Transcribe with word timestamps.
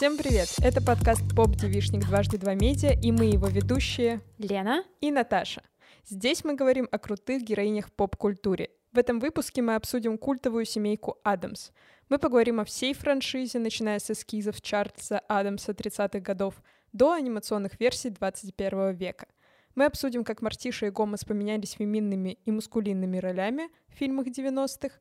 Всем 0.00 0.16
привет! 0.16 0.48
Это 0.62 0.82
подкаст 0.82 1.20
«Поп 1.36 1.50
Девишник 1.56 2.06
дважды 2.06 2.38
два 2.38 2.54
медиа» 2.54 2.98
и 3.02 3.12
мы 3.12 3.26
его 3.26 3.48
ведущие 3.48 4.22
Лена 4.38 4.82
и 5.02 5.10
Наташа. 5.10 5.62
Здесь 6.06 6.42
мы 6.42 6.54
говорим 6.54 6.88
о 6.90 6.98
крутых 6.98 7.42
героинях 7.42 7.92
поп-культуре. 7.92 8.70
В 8.92 8.98
этом 8.98 9.20
выпуске 9.20 9.60
мы 9.60 9.74
обсудим 9.74 10.16
культовую 10.16 10.64
семейку 10.64 11.18
Адамс. 11.22 11.72
Мы 12.08 12.18
поговорим 12.18 12.60
о 12.60 12.64
всей 12.64 12.94
франшизе, 12.94 13.58
начиная 13.58 13.98
с 13.98 14.10
эскизов 14.10 14.62
Чарльза 14.62 15.18
Адамса 15.28 15.72
30-х 15.72 16.20
годов 16.20 16.54
до 16.94 17.12
анимационных 17.12 17.78
версий 17.78 18.08
21 18.08 18.92
века. 18.92 19.26
Мы 19.74 19.84
обсудим, 19.84 20.24
как 20.24 20.40
Мартиша 20.40 20.86
и 20.86 20.90
Гомес 20.90 21.26
поменялись 21.26 21.72
феминными 21.72 22.38
и 22.46 22.50
мускулинными 22.50 23.18
ролями 23.18 23.68
в 23.88 23.98
фильмах 23.98 24.28
90-х, 24.28 24.98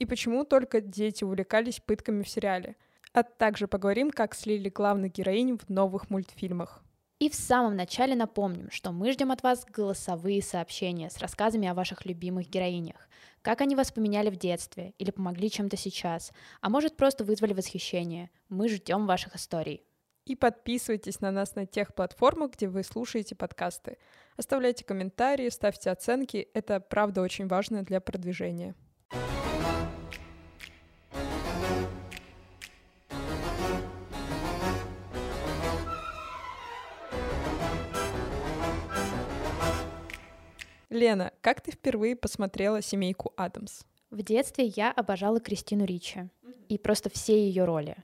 и 0.00 0.06
почему 0.06 0.42
только 0.42 0.80
дети 0.80 1.22
увлекались 1.22 1.78
пытками 1.78 2.24
в 2.24 2.28
сериале— 2.28 2.74
а 3.12 3.22
также 3.22 3.68
поговорим, 3.68 4.10
как 4.10 4.34
слили 4.34 4.68
главных 4.68 5.12
героинь 5.12 5.58
в 5.58 5.68
новых 5.68 6.10
мультфильмах. 6.10 6.82
И 7.18 7.28
в 7.28 7.34
самом 7.34 7.76
начале 7.76 8.14
напомним, 8.14 8.70
что 8.70 8.92
мы 8.92 9.12
ждем 9.12 9.30
от 9.30 9.42
вас 9.42 9.66
голосовые 9.66 10.42
сообщения 10.42 11.10
с 11.10 11.18
рассказами 11.18 11.68
о 11.68 11.74
ваших 11.74 12.06
любимых 12.06 12.48
героинях. 12.48 13.08
Как 13.42 13.60
они 13.60 13.76
вас 13.76 13.92
поменяли 13.92 14.30
в 14.30 14.36
детстве 14.36 14.94
или 14.98 15.10
помогли 15.10 15.50
чем-то 15.50 15.76
сейчас, 15.76 16.32
а 16.62 16.70
может 16.70 16.96
просто 16.96 17.24
вызвали 17.24 17.52
восхищение. 17.52 18.30
Мы 18.48 18.70
ждем 18.70 19.06
ваших 19.06 19.36
историй. 19.36 19.84
И 20.24 20.34
подписывайтесь 20.34 21.20
на 21.20 21.30
нас 21.30 21.56
на 21.56 21.66
тех 21.66 21.94
платформах, 21.94 22.52
где 22.52 22.68
вы 22.68 22.84
слушаете 22.84 23.34
подкасты. 23.34 23.98
Оставляйте 24.36 24.84
комментарии, 24.84 25.48
ставьте 25.50 25.90
оценки. 25.90 26.48
Это 26.54 26.80
правда 26.80 27.20
очень 27.20 27.48
важно 27.48 27.82
для 27.82 28.00
продвижения. 28.00 28.74
Лена, 41.00 41.32
как 41.40 41.62
ты 41.62 41.72
впервые 41.72 42.14
посмотрела 42.14 42.82
«Семейку 42.82 43.32
Адамс»? 43.34 43.84
В 44.10 44.22
детстве 44.22 44.66
я 44.66 44.92
обожала 44.92 45.40
Кристину 45.40 45.86
Ричи 45.86 46.28
и 46.68 46.76
просто 46.76 47.08
все 47.08 47.42
ее 47.42 47.64
роли. 47.64 47.96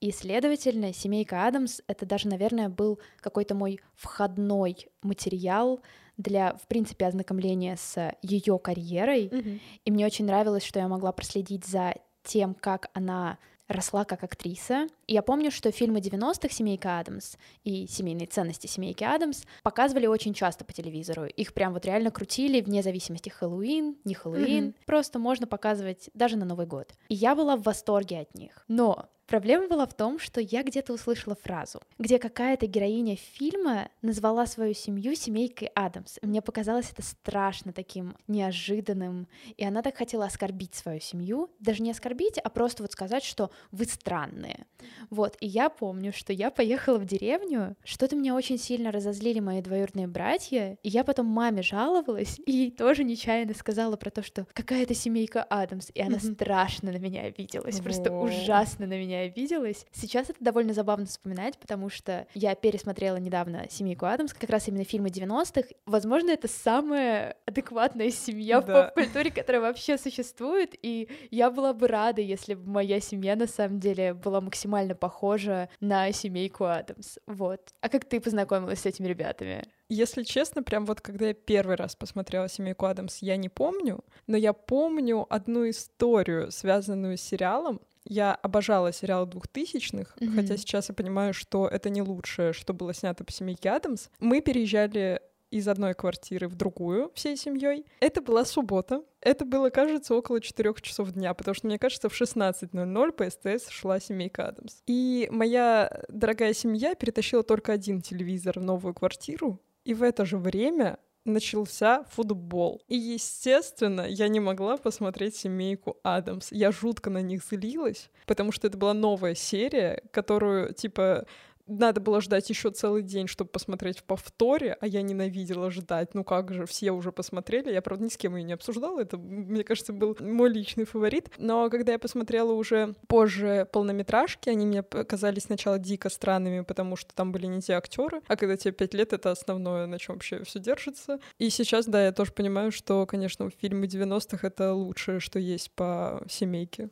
И, 0.00 0.10
следовательно, 0.10 0.92
«Семейка 0.92 1.46
Адамс»— 1.46 1.80
это 1.86 2.06
даже, 2.06 2.26
наверное, 2.26 2.68
был 2.68 2.98
какой-то 3.18 3.54
мой 3.54 3.78
входной 3.94 4.88
материал 5.00 5.80
для, 6.16 6.54
в 6.54 6.66
принципе, 6.66 7.06
ознакомления 7.06 7.76
с 7.76 8.16
ее 8.20 8.58
карьерой. 8.58 9.28
Mm-hmm. 9.28 9.60
И 9.84 9.90
мне 9.92 10.04
очень 10.04 10.24
нравилось, 10.24 10.64
что 10.64 10.80
я 10.80 10.88
могла 10.88 11.12
проследить 11.12 11.66
за 11.66 11.94
тем, 12.24 12.54
как 12.54 12.90
она 12.94 13.38
росла 13.70 14.04
как 14.04 14.24
актриса. 14.24 14.86
И 15.06 15.14
я 15.14 15.22
помню, 15.22 15.50
что 15.50 15.70
фильмы 15.70 16.00
90-х 16.00 16.52
«Семейка 16.52 16.98
Адамс» 16.98 17.36
и 17.64 17.86
«Семейные 17.86 18.26
ценности 18.26 18.66
семейки 18.66 19.04
Адамс» 19.04 19.42
показывали 19.62 20.06
очень 20.06 20.34
часто 20.34 20.64
по 20.64 20.72
телевизору. 20.72 21.26
Их 21.26 21.54
прям 21.54 21.72
вот 21.72 21.84
реально 21.84 22.10
крутили 22.10 22.60
вне 22.60 22.82
зависимости 22.82 23.28
Хэллоуин, 23.28 23.96
не 24.04 24.14
Хэллоуин. 24.14 24.64
Mm-hmm. 24.68 24.74
Просто 24.86 25.18
можно 25.18 25.46
показывать 25.46 26.10
даже 26.14 26.36
на 26.36 26.44
Новый 26.44 26.66
год. 26.66 26.92
И 27.08 27.14
я 27.14 27.34
была 27.34 27.56
в 27.56 27.62
восторге 27.62 28.20
от 28.20 28.34
них. 28.34 28.64
Но 28.68 29.08
Проблема 29.30 29.68
была 29.68 29.86
в 29.86 29.94
том, 29.94 30.18
что 30.18 30.40
я 30.40 30.64
где-то 30.64 30.92
услышала 30.92 31.36
фразу, 31.36 31.80
где 32.00 32.18
какая-то 32.18 32.66
героиня 32.66 33.14
фильма 33.14 33.88
назвала 34.02 34.44
свою 34.44 34.74
семью 34.74 35.14
семейкой 35.14 35.68
Адамс. 35.68 36.18
Мне 36.20 36.42
показалось 36.42 36.90
это 36.90 37.02
страшно 37.02 37.72
таким 37.72 38.16
неожиданным, 38.26 39.28
и 39.56 39.64
она 39.64 39.82
так 39.82 39.96
хотела 39.96 40.24
оскорбить 40.24 40.74
свою 40.74 40.98
семью, 40.98 41.48
даже 41.60 41.80
не 41.80 41.92
оскорбить, 41.92 42.38
а 42.38 42.50
просто 42.50 42.82
вот 42.82 42.90
сказать, 42.90 43.22
что 43.22 43.52
вы 43.70 43.84
странные. 43.84 44.66
Вот, 45.10 45.36
и 45.38 45.46
я 45.46 45.70
помню, 45.70 46.12
что 46.12 46.32
я 46.32 46.50
поехала 46.50 46.98
в 46.98 47.04
деревню, 47.04 47.76
что-то 47.84 48.16
меня 48.16 48.34
очень 48.34 48.58
сильно 48.58 48.90
разозлили 48.90 49.38
мои 49.38 49.62
двоюродные 49.62 50.08
братья, 50.08 50.76
и 50.82 50.88
я 50.88 51.04
потом 51.04 51.26
маме 51.26 51.62
жаловалась, 51.62 52.40
и 52.46 52.72
тоже 52.72 53.04
нечаянно 53.04 53.54
сказала 53.54 53.94
про 53.94 54.10
то, 54.10 54.24
что 54.24 54.44
какая-то 54.54 54.94
семейка 54.94 55.44
Адамс, 55.44 55.90
и 55.94 56.02
она 56.02 56.18
страшно 56.18 56.90
на 56.90 56.96
меня 56.96 57.22
обиделась, 57.22 57.78
просто 57.78 58.10
ужасно 58.10 58.88
на 58.88 58.98
меня 58.98 59.19
обиделась. 59.26 59.86
Сейчас 59.92 60.30
это 60.30 60.42
довольно 60.42 60.72
забавно 60.72 61.06
вспоминать, 61.06 61.58
потому 61.58 61.88
что 61.88 62.26
я 62.34 62.54
пересмотрела 62.54 63.16
недавно 63.16 63.66
«Семейку 63.70 64.06
Адамс», 64.06 64.32
как 64.32 64.50
раз 64.50 64.68
именно 64.68 64.84
фильмы 64.84 65.08
90-х. 65.08 65.68
Возможно, 65.86 66.30
это 66.30 66.48
самая 66.48 67.36
адекватная 67.46 68.10
семья 68.10 68.60
да. 68.60 68.90
в 68.90 68.94
поп-культуре, 68.94 69.30
которая 69.30 69.62
вообще 69.62 69.98
существует, 69.98 70.74
и 70.82 71.08
я 71.30 71.50
была 71.50 71.72
бы 71.72 71.88
рада, 71.88 72.20
если 72.20 72.54
бы 72.54 72.68
моя 72.70 73.00
семья 73.00 73.36
на 73.36 73.46
самом 73.46 73.80
деле 73.80 74.14
была 74.14 74.40
максимально 74.40 74.94
похожа 74.94 75.68
на 75.80 76.12
семейку 76.12 76.64
Адамс. 76.64 77.18
Вот. 77.26 77.60
А 77.80 77.88
как 77.88 78.04
ты 78.04 78.20
познакомилась 78.20 78.80
с 78.80 78.86
этими 78.86 79.06
ребятами? 79.06 79.64
Если 79.92 80.22
честно, 80.22 80.62
прям 80.62 80.86
вот 80.86 81.00
когда 81.00 81.26
я 81.26 81.34
первый 81.34 81.74
раз 81.74 81.96
посмотрела 81.96 82.48
«Семейку 82.48 82.86
Адамс», 82.86 83.18
я 83.22 83.36
не 83.36 83.48
помню, 83.48 84.04
но 84.28 84.36
я 84.36 84.52
помню 84.52 85.26
одну 85.28 85.68
историю, 85.68 86.52
связанную 86.52 87.18
с 87.18 87.22
сериалом. 87.22 87.80
Я 88.04 88.34
обожала 88.34 88.92
сериал 88.92 89.26
двухтысячных, 89.26 90.16
mm-hmm. 90.18 90.34
хотя 90.34 90.56
сейчас 90.56 90.88
я 90.88 90.94
понимаю, 90.94 91.34
что 91.34 91.68
это 91.68 91.90
не 91.90 92.02
лучшее, 92.02 92.52
что 92.52 92.72
было 92.72 92.94
снято 92.94 93.24
по 93.24 93.32
семейке 93.32 93.70
Адамс. 93.70 94.08
Мы 94.18 94.40
переезжали 94.40 95.20
из 95.50 95.66
одной 95.68 95.94
квартиры 95.94 96.48
в 96.48 96.54
другую 96.54 97.10
всей 97.14 97.36
семьей. 97.36 97.84
Это 98.00 98.22
была 98.22 98.44
суббота. 98.44 99.02
Это 99.20 99.44
было, 99.44 99.70
кажется, 99.70 100.14
около 100.14 100.40
4 100.40 100.74
часов 100.80 101.10
дня, 101.12 101.34
потому 101.34 101.54
что, 101.54 101.66
мне 101.66 101.78
кажется, 101.78 102.08
в 102.08 102.20
16.00 102.20 103.12
по 103.12 103.28
СТС 103.28 103.68
шла 103.68 104.00
семейка 104.00 104.48
Адамс. 104.48 104.82
И 104.86 105.28
моя 105.30 106.04
дорогая 106.08 106.54
семья 106.54 106.94
перетащила 106.94 107.42
только 107.42 107.72
один 107.72 108.00
телевизор 108.00 108.60
в 108.60 108.62
новую 108.62 108.94
квартиру, 108.94 109.60
и 109.84 109.94
в 109.94 110.02
это 110.02 110.24
же 110.24 110.38
время 110.38 110.98
начался 111.24 112.04
футбол. 112.10 112.82
И, 112.88 112.96
естественно, 112.96 114.02
я 114.02 114.28
не 114.28 114.40
могла 114.40 114.76
посмотреть 114.76 115.36
«Семейку 115.36 115.98
Адамс». 116.02 116.52
Я 116.52 116.72
жутко 116.72 117.10
на 117.10 117.22
них 117.22 117.44
злилась, 117.44 118.10
потому 118.26 118.52
что 118.52 118.66
это 118.66 118.78
была 118.78 118.94
новая 118.94 119.34
серия, 119.34 120.02
которую, 120.12 120.72
типа, 120.74 121.26
надо 121.70 122.00
было 122.00 122.20
ждать 122.20 122.50
еще 122.50 122.70
целый 122.70 123.02
день, 123.02 123.26
чтобы 123.26 123.50
посмотреть 123.50 123.98
в 123.98 124.04
повторе, 124.04 124.76
а 124.80 124.86
я 124.86 125.02
ненавидела 125.02 125.70
ждать. 125.70 126.14
Ну 126.14 126.24
как 126.24 126.52
же, 126.52 126.66
все 126.66 126.90
уже 126.90 127.12
посмотрели. 127.12 127.72
Я, 127.72 127.82
правда, 127.82 128.04
ни 128.04 128.08
с 128.08 128.16
кем 128.16 128.36
ее 128.36 128.42
не 128.42 128.52
обсуждала. 128.52 129.00
Это, 129.00 129.16
мне 129.16 129.64
кажется, 129.64 129.92
был 129.92 130.16
мой 130.20 130.50
личный 130.50 130.84
фаворит. 130.84 131.30
Но 131.38 131.70
когда 131.70 131.92
я 131.92 131.98
посмотрела 131.98 132.52
уже 132.52 132.94
позже 133.06 133.68
полнометражки, 133.72 134.50
они 134.50 134.66
мне 134.66 134.82
казались 134.82 135.44
сначала 135.44 135.78
дико 135.78 136.08
странными, 136.08 136.62
потому 136.62 136.96
что 136.96 137.14
там 137.14 137.32
были 137.32 137.46
не 137.46 137.60
те 137.60 137.74
актеры. 137.74 138.22
А 138.26 138.36
когда 138.36 138.56
тебе 138.56 138.72
пять 138.72 138.94
лет, 138.94 139.12
это 139.12 139.30
основное, 139.30 139.86
на 139.86 139.98
чем 139.98 140.16
вообще 140.16 140.42
все 140.44 140.58
держится. 140.58 141.20
И 141.38 141.50
сейчас, 141.50 141.86
да, 141.86 142.04
я 142.04 142.12
тоже 142.12 142.32
понимаю, 142.32 142.72
что, 142.72 143.06
конечно, 143.06 143.48
фильмы 143.50 143.86
90-х— 143.86 144.38
это 144.46 144.72
лучшее, 144.72 145.20
что 145.20 145.38
есть 145.38 145.70
по 145.72 146.22
семейке. 146.28 146.90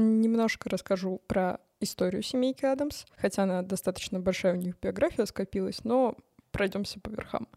Немножко 0.00 0.70
расскажу 0.70 1.20
про 1.26 1.58
историю 1.80 2.22
семейки 2.22 2.64
Адамс, 2.64 3.04
хотя 3.16 3.42
она 3.42 3.62
достаточно 3.62 4.20
большая 4.20 4.52
у 4.52 4.56
них 4.56 4.76
биография 4.80 5.26
скопилась, 5.26 5.82
но 5.82 6.14
пройдемся 6.52 7.00
по 7.00 7.08
верхам. 7.10 7.48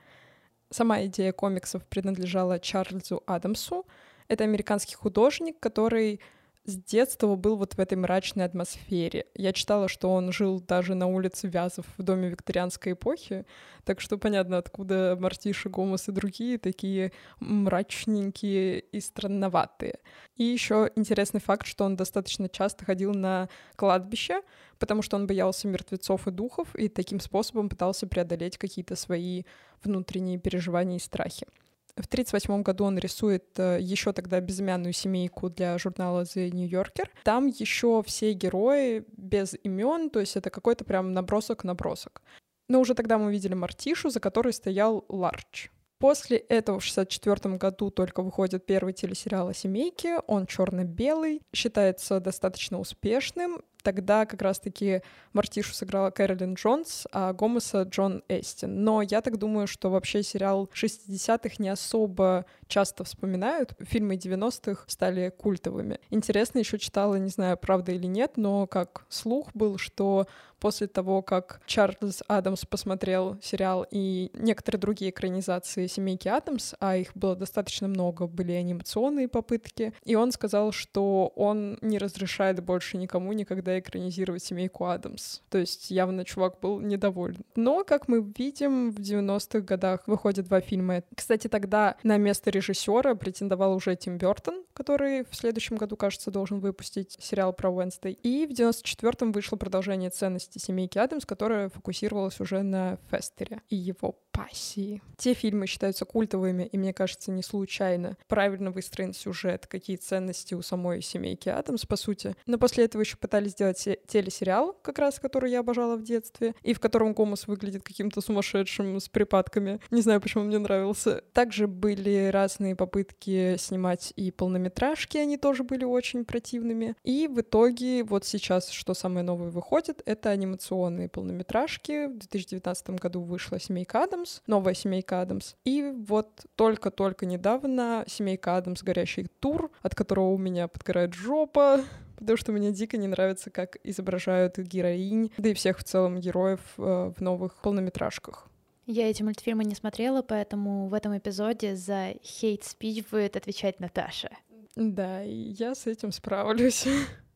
Сама 0.72 1.06
идея 1.06 1.34
комиксов 1.34 1.86
принадлежала 1.86 2.60
Чарльзу 2.60 3.22
Адамсу. 3.28 3.86
Это 4.28 4.44
американский 4.44 4.96
художник, 4.96 5.60
который 5.60 6.20
с 6.64 6.76
детства 6.76 7.36
был 7.36 7.56
вот 7.56 7.74
в 7.74 7.80
этой 7.80 7.98
мрачной 7.98 8.46
атмосфере. 8.46 9.26
Я 9.34 9.52
читала, 9.52 9.88
что 9.88 10.12
он 10.14 10.32
жил 10.32 10.60
даже 10.60 10.94
на 10.94 11.08
улице 11.08 11.48
Вязов 11.48 11.86
в 11.98 12.04
доме 12.04 12.30
викторианской 12.30 12.94
эпохи, 12.94 13.46
так 13.84 14.00
что 14.00 14.18
понятно, 14.18 14.58
откуда 14.58 15.18
Мартиша, 15.20 15.70
Гомес 15.70 16.08
и 16.08 16.12
другие 16.12 16.60
такие 16.60 17.14
мрачненькие 17.40 18.80
и 18.80 19.00
странноватые. 19.00 20.00
И 20.36 20.44
еще 20.44 20.92
интересный 20.96 21.40
факт, 21.40 21.66
что 21.66 21.84
он 21.84 21.96
достаточно 21.96 22.48
часто 22.48 22.86
ходил 22.86 23.14
на 23.14 23.50
кладбище, 23.76 24.42
потому 24.78 25.02
что 25.02 25.16
он 25.16 25.26
боялся 25.26 25.68
мертвецов 25.68 26.28
и 26.28 26.32
духов, 26.32 26.76
и 26.76 26.90
таким 26.90 27.20
способом 27.20 27.70
пытался 27.70 28.06
преодолеть 28.06 28.58
какие-то 28.58 28.96
свои 28.96 29.44
внутренние 29.84 30.38
переживания 30.38 30.98
и 30.98 31.00
страхи. 31.00 31.48
В 31.96 32.06
1938 32.06 32.64
году 32.64 32.86
он 32.86 32.98
рисует 32.98 33.46
э, 33.58 33.78
еще 33.82 34.14
тогда 34.14 34.40
безымянную 34.40 34.94
семейку 34.94 35.50
для 35.50 35.78
журнала 35.78 36.22
The 36.22 36.50
New 36.50 36.68
Yorker. 36.68 37.10
Там 37.24 37.48
еще 37.48 38.04
все 38.06 38.34
герои 38.34 39.04
без 39.18 39.56
имен, 39.64 40.10
то 40.10 40.20
есть 40.20 40.36
это 40.38 40.50
какой-то 40.50 40.86
прям 40.86 41.14
набросок-набросок. 41.14 42.22
Но 42.70 42.80
уже 42.80 42.94
тогда 42.94 43.18
мы 43.18 43.32
видели 43.32 43.54
Мартишу, 43.54 44.10
за 44.10 44.20
которой 44.20 44.54
стоял 44.54 45.06
Ларч. 45.10 45.70
После 46.02 46.38
этого 46.38 46.80
в 46.80 46.90
1964 46.90 47.58
году 47.58 47.92
только 47.92 48.24
выходит 48.24 48.66
первый 48.66 48.92
телесериал 48.94 49.50
о 49.50 49.54
семейке. 49.54 50.18
Он 50.26 50.48
черно-белый, 50.48 51.44
считается 51.54 52.20
достаточно 52.20 52.80
успешным. 52.80 53.62
Тогда 53.84 54.26
как 54.26 54.42
раз-таки 54.42 55.02
Мартишу 55.34 55.74
сыграла 55.74 56.12
Кэролин 56.12 56.56
Джонс, 56.56 57.08
а 57.12 57.34
Гомеса 57.34 57.84
Джон 57.84 58.24
Эстин. 58.28 58.84
Но 58.84 59.02
я 59.02 59.22
так 59.22 59.38
думаю, 59.38 59.68
что 59.68 59.90
вообще 59.90 60.24
сериал 60.24 60.70
60-х 60.74 61.56
не 61.60 61.70
особо 61.70 62.46
часто 62.68 63.04
вспоминают. 63.04 63.74
Фильмы 63.80 64.16
90-х 64.16 64.84
стали 64.88 65.30
культовыми. 65.30 66.00
Интересно, 66.10 66.60
еще 66.60 66.78
читала, 66.80 67.16
не 67.16 67.30
знаю, 67.30 67.58
правда 67.58 67.92
или 67.92 68.08
нет, 68.08 68.34
но 68.38 68.68
как 68.68 69.06
слух 69.10 69.50
был, 69.54 69.78
что 69.78 70.28
после 70.62 70.88
того, 70.88 71.22
как 71.24 71.60
Чарльз 71.66 72.22
Адамс 72.28 72.66
посмотрел 72.66 73.38
сериал 73.42 73.86
и 73.90 74.30
некоторые 74.34 74.80
другие 74.80 75.10
экранизации 75.10 75.88
«Семейки 75.88 76.28
Адамс», 76.28 76.76
а 76.80 76.96
их 76.96 77.12
было 77.16 77.36
достаточно 77.36 77.88
много, 77.88 78.28
были 78.28 78.52
анимационные 78.52 79.28
попытки, 79.28 79.94
и 80.06 80.16
он 80.16 80.32
сказал, 80.32 80.72
что 80.72 81.34
он 81.36 81.80
не 81.82 81.98
разрешает 81.98 82.64
больше 82.64 82.98
никому 82.98 83.34
никогда 83.34 83.71
экранизировать 83.80 84.44
«Семейку 84.44 84.86
Адамс». 84.86 85.42
То 85.50 85.58
есть 85.58 85.92
явно 85.92 86.26
чувак 86.26 86.60
был 86.60 86.80
недоволен. 86.80 87.44
Но, 87.56 87.84
как 87.84 88.08
мы 88.08 88.22
видим, 88.38 88.92
в 88.92 89.00
90-х 89.00 89.60
годах 89.62 90.08
выходят 90.08 90.48
два 90.48 90.62
фильма. 90.62 91.04
Кстати, 91.16 91.48
тогда 91.48 91.98
на 92.04 92.18
место 92.18 92.50
режиссера 92.50 93.16
претендовал 93.16 93.76
уже 93.76 93.96
Тим 93.96 94.18
Бертон, 94.18 94.64
который 94.74 95.24
в 95.30 95.36
следующем 95.36 95.78
году, 95.78 95.96
кажется, 95.96 96.32
должен 96.32 96.60
выпустить 96.60 97.18
сериал 97.20 97.54
про 97.54 97.70
Уэнсдей. 97.70 98.14
И 98.14 98.46
в 98.46 98.52
94-м 98.52 99.32
вышло 99.32 99.58
продолжение 99.58 100.10
«Ценности 100.10 100.58
семейки 100.58 100.98
Адамс, 100.98 101.26
которая 101.26 101.70
фокусировалась 101.70 102.40
уже 102.40 102.62
на 102.62 102.98
Фестере 103.10 103.62
и 103.70 103.76
его 103.76 104.16
пассии. 104.32 105.02
Те 105.18 105.34
фильмы 105.34 105.68
считаются 105.68 106.06
культовыми, 106.06 106.64
и 106.64 106.78
мне 106.78 106.94
кажется, 106.94 107.32
не 107.32 107.44
случайно. 107.44 108.18
Правильно 108.28 108.72
выстроен 108.72 109.14
сюжет, 109.14 109.68
какие 109.68 109.98
ценности 109.98 110.54
у 110.54 110.62
самой 110.62 111.02
семейки 111.02 111.50
Адамс, 111.50 111.86
по 111.86 111.96
сути. 111.96 112.36
Но 112.46 112.58
после 112.58 112.86
этого 112.86 113.02
еще 113.02 113.18
пытались 113.18 113.52
сделать 113.52 113.88
телесериал, 114.08 114.74
как 114.82 115.00
раз, 115.00 115.20
который 115.20 115.52
я 115.52 115.60
обожала 115.60 115.96
в 115.96 116.04
детстве, 116.04 116.56
и 116.64 116.74
в 116.74 116.80
котором 116.80 117.14
Гомос 117.14 117.48
выглядит 117.48 117.84
каким-то 117.84 118.22
сумасшедшим 118.22 119.00
с 119.00 119.10
припадками. 119.10 119.80
Не 119.92 120.02
знаю, 120.02 120.22
почему 120.22 120.44
мне 120.44 120.58
нравился. 120.58 121.24
Также 121.34 121.68
были 121.68 122.30
разные 122.32 122.76
попытки 122.76 123.58
снимать 123.58 124.14
и 124.16 124.32
полнометражки, 124.32 125.18
они 125.18 125.38
тоже 125.38 125.64
были 125.64 125.84
очень 125.84 126.26
противными. 126.26 126.96
И 127.04 127.28
в 127.28 127.42
итоге 127.42 128.04
вот 128.04 128.26
сейчас, 128.26 128.70
что 128.70 128.94
самое 128.94 129.24
новое 129.26 129.50
выходит, 129.50 130.02
это 130.06 130.30
анимационные 130.30 131.10
полнометражки. 131.10 132.08
В 132.08 132.18
2019 132.18 132.92
году 132.92 133.22
вышла 133.22 133.60
«Семейка 133.60 134.04
Адамс», 134.04 134.21
новая 134.48 134.74
«Семейка 134.74 135.22
Адамс». 135.22 135.56
И 135.66 135.84
вот 135.84 136.46
только-только 136.56 137.26
недавно 137.26 138.04
«Семейка 138.08 138.58
Адамс. 138.58 138.84
Горящий 138.84 139.28
тур», 139.40 139.72
от 139.82 139.96
которого 139.96 140.30
у 140.30 140.38
меня 140.38 140.68
подгорает 140.68 141.14
жопа, 141.14 141.82
потому 142.18 142.38
что 142.38 142.52
мне 142.52 142.72
дико 142.72 142.98
не 142.98 143.08
нравится, 143.08 143.50
как 143.50 143.78
изображают 143.84 144.58
героинь, 144.58 145.32
да 145.38 145.50
и 145.50 145.54
всех 145.54 145.80
в 145.80 145.84
целом 145.84 146.20
героев 146.20 146.62
э, 146.78 147.14
в 147.16 147.22
новых 147.22 147.62
полнометражках. 147.62 148.48
Я 148.86 149.10
эти 149.10 149.24
мультфильмы 149.24 149.64
не 149.64 149.76
смотрела, 149.76 150.22
поэтому 150.22 150.88
в 150.88 150.94
этом 150.94 151.18
эпизоде 151.18 151.76
за 151.76 152.16
хейт-спич 152.24 153.06
будет 153.10 153.38
отвечать 153.38 153.80
Наташа. 153.80 154.32
Да, 154.76 155.24
и 155.24 155.54
я 155.58 155.76
с 155.76 155.88
этим 155.88 156.12
справлюсь. 156.12 156.88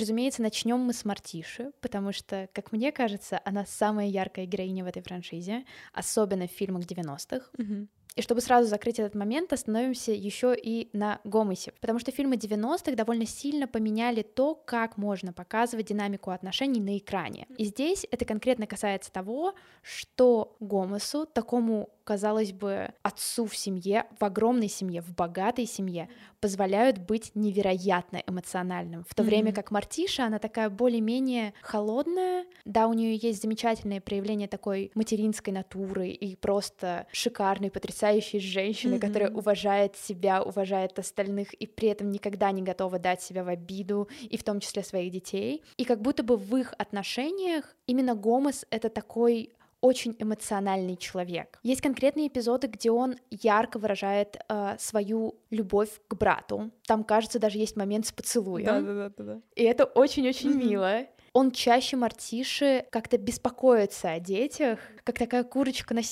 разумеется, 0.00 0.42
начнем 0.42 0.78
мы 0.78 0.92
с 0.92 1.04
Мартиши, 1.04 1.72
потому 1.80 2.12
что, 2.12 2.48
как 2.52 2.72
мне 2.72 2.92
кажется, 2.92 3.40
она 3.44 3.64
самая 3.66 4.08
яркая 4.08 4.46
героиня 4.46 4.84
в 4.84 4.88
этой 4.88 5.02
франшизе, 5.02 5.64
особенно 5.92 6.48
в 6.48 6.50
фильмах 6.50 6.84
90-х. 6.84 7.50
Mm-hmm. 7.56 7.88
И 8.16 8.22
чтобы 8.22 8.40
сразу 8.40 8.68
закрыть 8.68 8.98
этот 8.98 9.14
момент, 9.14 9.52
остановимся 9.52 10.12
еще 10.12 10.54
и 10.54 10.88
на 10.92 11.20
Гомосе, 11.24 11.72
потому 11.80 11.98
что 11.98 12.10
фильмы 12.10 12.36
90-х 12.36 12.96
довольно 12.96 13.24
сильно 13.24 13.68
поменяли 13.68 14.22
то, 14.22 14.54
как 14.54 14.96
можно 14.96 15.32
показывать 15.32 15.86
динамику 15.86 16.30
отношений 16.30 16.80
на 16.80 16.98
экране. 16.98 17.46
И 17.56 17.64
здесь 17.64 18.06
это 18.10 18.24
конкретно 18.24 18.66
касается 18.66 19.12
того, 19.12 19.54
что 19.82 20.56
Гомосу, 20.60 21.26
такому 21.26 21.90
казалось 22.10 22.50
бы, 22.52 22.92
отцу 23.04 23.46
в 23.46 23.56
семье, 23.56 24.04
в 24.18 24.24
огромной 24.24 24.66
семье, 24.66 25.00
в 25.00 25.14
богатой 25.14 25.64
семье, 25.64 26.08
позволяют 26.40 26.98
быть 26.98 27.30
невероятно 27.36 28.20
эмоциональным. 28.26 29.04
В 29.08 29.14
то 29.14 29.22
mm-hmm. 29.22 29.26
время 29.26 29.52
как 29.52 29.70
Мартиша, 29.70 30.24
она 30.24 30.40
такая 30.40 30.70
более-менее 30.70 31.54
холодная. 31.62 32.46
Да, 32.64 32.88
у 32.88 32.94
нее 32.94 33.14
есть 33.14 33.42
замечательное 33.42 34.00
проявление 34.00 34.48
такой 34.48 34.90
материнской 34.96 35.52
натуры 35.52 36.08
и 36.08 36.34
просто 36.34 37.06
шикарной, 37.12 37.70
потрясающей 37.70 38.40
женщины, 38.40 38.94
mm-hmm. 38.94 39.06
которая 39.06 39.30
уважает 39.30 39.94
себя, 39.94 40.42
уважает 40.42 40.98
остальных 40.98 41.54
и 41.54 41.68
при 41.68 41.90
этом 41.90 42.10
никогда 42.10 42.50
не 42.50 42.62
готова 42.62 42.98
дать 42.98 43.22
себя 43.22 43.44
в 43.44 43.48
обиду, 43.48 44.08
и 44.22 44.36
в 44.36 44.42
том 44.42 44.58
числе 44.58 44.82
своих 44.82 45.12
детей. 45.12 45.62
И 45.76 45.84
как 45.84 46.02
будто 46.02 46.24
бы 46.24 46.36
в 46.36 46.56
их 46.56 46.74
отношениях 46.76 47.76
именно 47.86 48.16
Гомес— 48.16 48.66
это 48.70 48.88
такой 48.88 49.52
очень 49.80 50.16
эмоциональный 50.18 50.96
человек. 50.96 51.58
Есть 51.62 51.80
конкретные 51.80 52.28
эпизоды, 52.28 52.66
где 52.66 52.90
он 52.90 53.16
ярко 53.30 53.78
выражает 53.78 54.38
э, 54.48 54.76
свою 54.78 55.36
любовь 55.50 55.90
к 56.08 56.14
брату. 56.14 56.70
Там, 56.86 57.04
кажется, 57.04 57.38
даже 57.38 57.58
есть 57.58 57.76
момент 57.76 58.06
с 58.06 58.12
поцелуем. 58.12 58.66
Да, 58.66 58.80
да, 58.80 59.08
да, 59.08 59.24
да. 59.24 59.40
И 59.54 59.62
это 59.62 59.84
очень-очень 59.84 60.50
mm-hmm. 60.50 60.68
мило. 60.68 61.06
Он 61.32 61.52
чаще 61.52 61.96
Мартиши 61.96 62.86
как-то 62.90 63.16
беспокоится 63.16 64.10
о 64.12 64.20
детях, 64.20 64.80
как 65.04 65.18
такая 65.18 65.44
курочка 65.44 65.94
на 65.94 66.02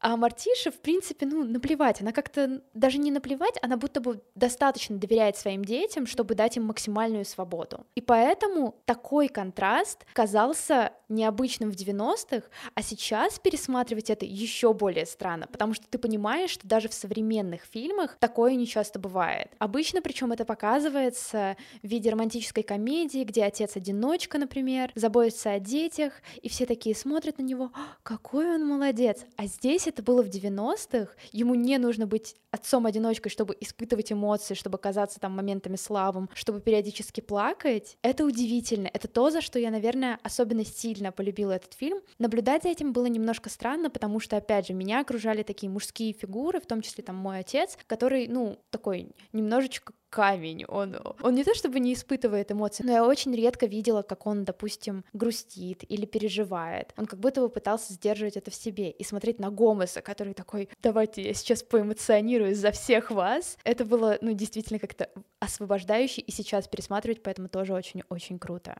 А 0.00 0.16
Мартиша, 0.16 0.70
в 0.70 0.80
принципе, 0.80 1.26
ну, 1.26 1.44
наплевать. 1.44 2.00
Она 2.00 2.12
как-то 2.12 2.62
даже 2.72 2.98
не 2.98 3.10
наплевать, 3.10 3.58
она 3.60 3.76
будто 3.76 4.00
бы 4.00 4.22
достаточно 4.34 4.96
доверяет 4.96 5.36
своим 5.36 5.64
детям, 5.64 6.06
чтобы 6.06 6.34
дать 6.34 6.56
им 6.56 6.64
максимальную 6.64 7.26
свободу. 7.26 7.86
И 7.94 8.00
поэтому 8.00 8.76
такой 8.86 9.28
контраст 9.28 10.06
казался 10.14 10.92
необычным 11.10 11.70
в 11.70 11.74
90-х, 11.74 12.46
а 12.74 12.82
сейчас 12.82 13.38
пересматривать 13.38 14.08
это 14.08 14.24
еще 14.24 14.72
более 14.72 15.04
странно, 15.04 15.46
потому 15.48 15.74
что 15.74 15.86
ты 15.88 15.98
понимаешь, 15.98 16.50
что 16.50 16.66
даже 16.66 16.88
в 16.88 16.94
современных 16.94 17.62
фильмах 17.64 18.16
такое 18.20 18.54
не 18.54 18.66
часто 18.66 18.98
бывает. 18.98 19.50
Обычно, 19.58 20.00
причем 20.00 20.32
это 20.32 20.44
показывается 20.44 21.56
в 21.82 21.86
виде 21.86 22.10
романтической 22.10 22.62
комедии, 22.62 23.24
где 23.24 23.44
отец-одиночка, 23.44 24.38
например, 24.38 24.92
заботится 24.94 25.52
о 25.52 25.58
детях, 25.58 26.14
и 26.40 26.48
все 26.48 26.64
такие 26.64 26.94
смотрят 26.94 27.38
на 27.38 27.42
него, 27.42 27.70
«А, 27.74 27.96
какой 28.02 28.54
он 28.54 28.66
молодец. 28.66 29.26
А 29.36 29.46
здесь 29.46 29.88
это 29.90 30.02
было 30.02 30.22
в 30.22 30.28
90-х, 30.28 31.12
ему 31.32 31.54
не 31.54 31.78
нужно 31.78 32.06
быть 32.06 32.36
отцом-одиночкой, 32.50 33.30
чтобы 33.30 33.56
испытывать 33.60 34.12
эмоции, 34.12 34.54
чтобы 34.54 34.78
казаться 34.78 35.20
там 35.20 35.32
моментами 35.32 35.76
славым, 35.76 36.28
чтобы 36.34 36.60
периодически 36.60 37.20
плакать. 37.20 37.96
Это 38.02 38.24
удивительно. 38.24 38.88
Это 38.92 39.08
то, 39.08 39.30
за 39.30 39.40
что 39.40 39.58
я, 39.58 39.70
наверное, 39.70 40.18
особенно 40.22 40.64
сильно 40.64 41.12
полюбила 41.12 41.52
этот 41.52 41.74
фильм. 41.74 42.00
Наблюдать 42.18 42.62
за 42.62 42.70
этим 42.70 42.92
было 42.92 43.06
немножко 43.06 43.50
странно, 43.50 43.90
потому 43.90 44.20
что, 44.20 44.36
опять 44.36 44.66
же, 44.68 44.72
меня 44.72 45.00
окружали 45.00 45.42
такие 45.42 45.70
мужские 45.70 46.12
фигуры, 46.12 46.60
в 46.60 46.66
том 46.66 46.82
числе 46.82 47.04
там 47.04 47.16
мой 47.16 47.40
отец, 47.40 47.76
который, 47.86 48.28
ну, 48.28 48.58
такой 48.70 49.12
немножечко 49.32 49.92
камень. 50.10 50.64
Он, 50.66 50.96
он 51.22 51.34
не 51.34 51.44
то 51.44 51.54
чтобы 51.54 51.80
не 51.80 51.94
испытывает 51.94 52.52
эмоций, 52.52 52.84
но 52.84 52.92
я 52.92 53.06
очень 53.06 53.34
редко 53.34 53.66
видела, 53.66 54.02
как 54.02 54.26
он, 54.26 54.44
допустим, 54.44 55.04
грустит 55.12 55.84
или 55.88 56.04
переживает. 56.04 56.92
Он 56.96 57.06
как 57.06 57.18
будто 57.18 57.40
бы 57.40 57.48
пытался 57.48 57.92
сдерживать 57.92 58.36
это 58.36 58.50
в 58.50 58.54
себе 58.54 58.90
и 58.90 59.04
смотреть 59.04 59.38
на 59.38 59.50
Гомеса, 59.50 60.02
который 60.02 60.34
такой, 60.34 60.68
давайте 60.82 61.22
я 61.22 61.32
сейчас 61.34 61.62
поэмоционирую 61.62 62.54
за 62.54 62.72
всех 62.72 63.10
вас. 63.10 63.56
Это 63.64 63.84
было, 63.84 64.18
ну, 64.20 64.32
действительно 64.32 64.78
как-то 64.78 65.08
освобождающе, 65.38 66.20
и 66.20 66.32
сейчас 66.32 66.68
пересматривать, 66.68 67.22
поэтому 67.22 67.48
тоже 67.48 67.72
очень-очень 67.72 68.38
круто. 68.38 68.78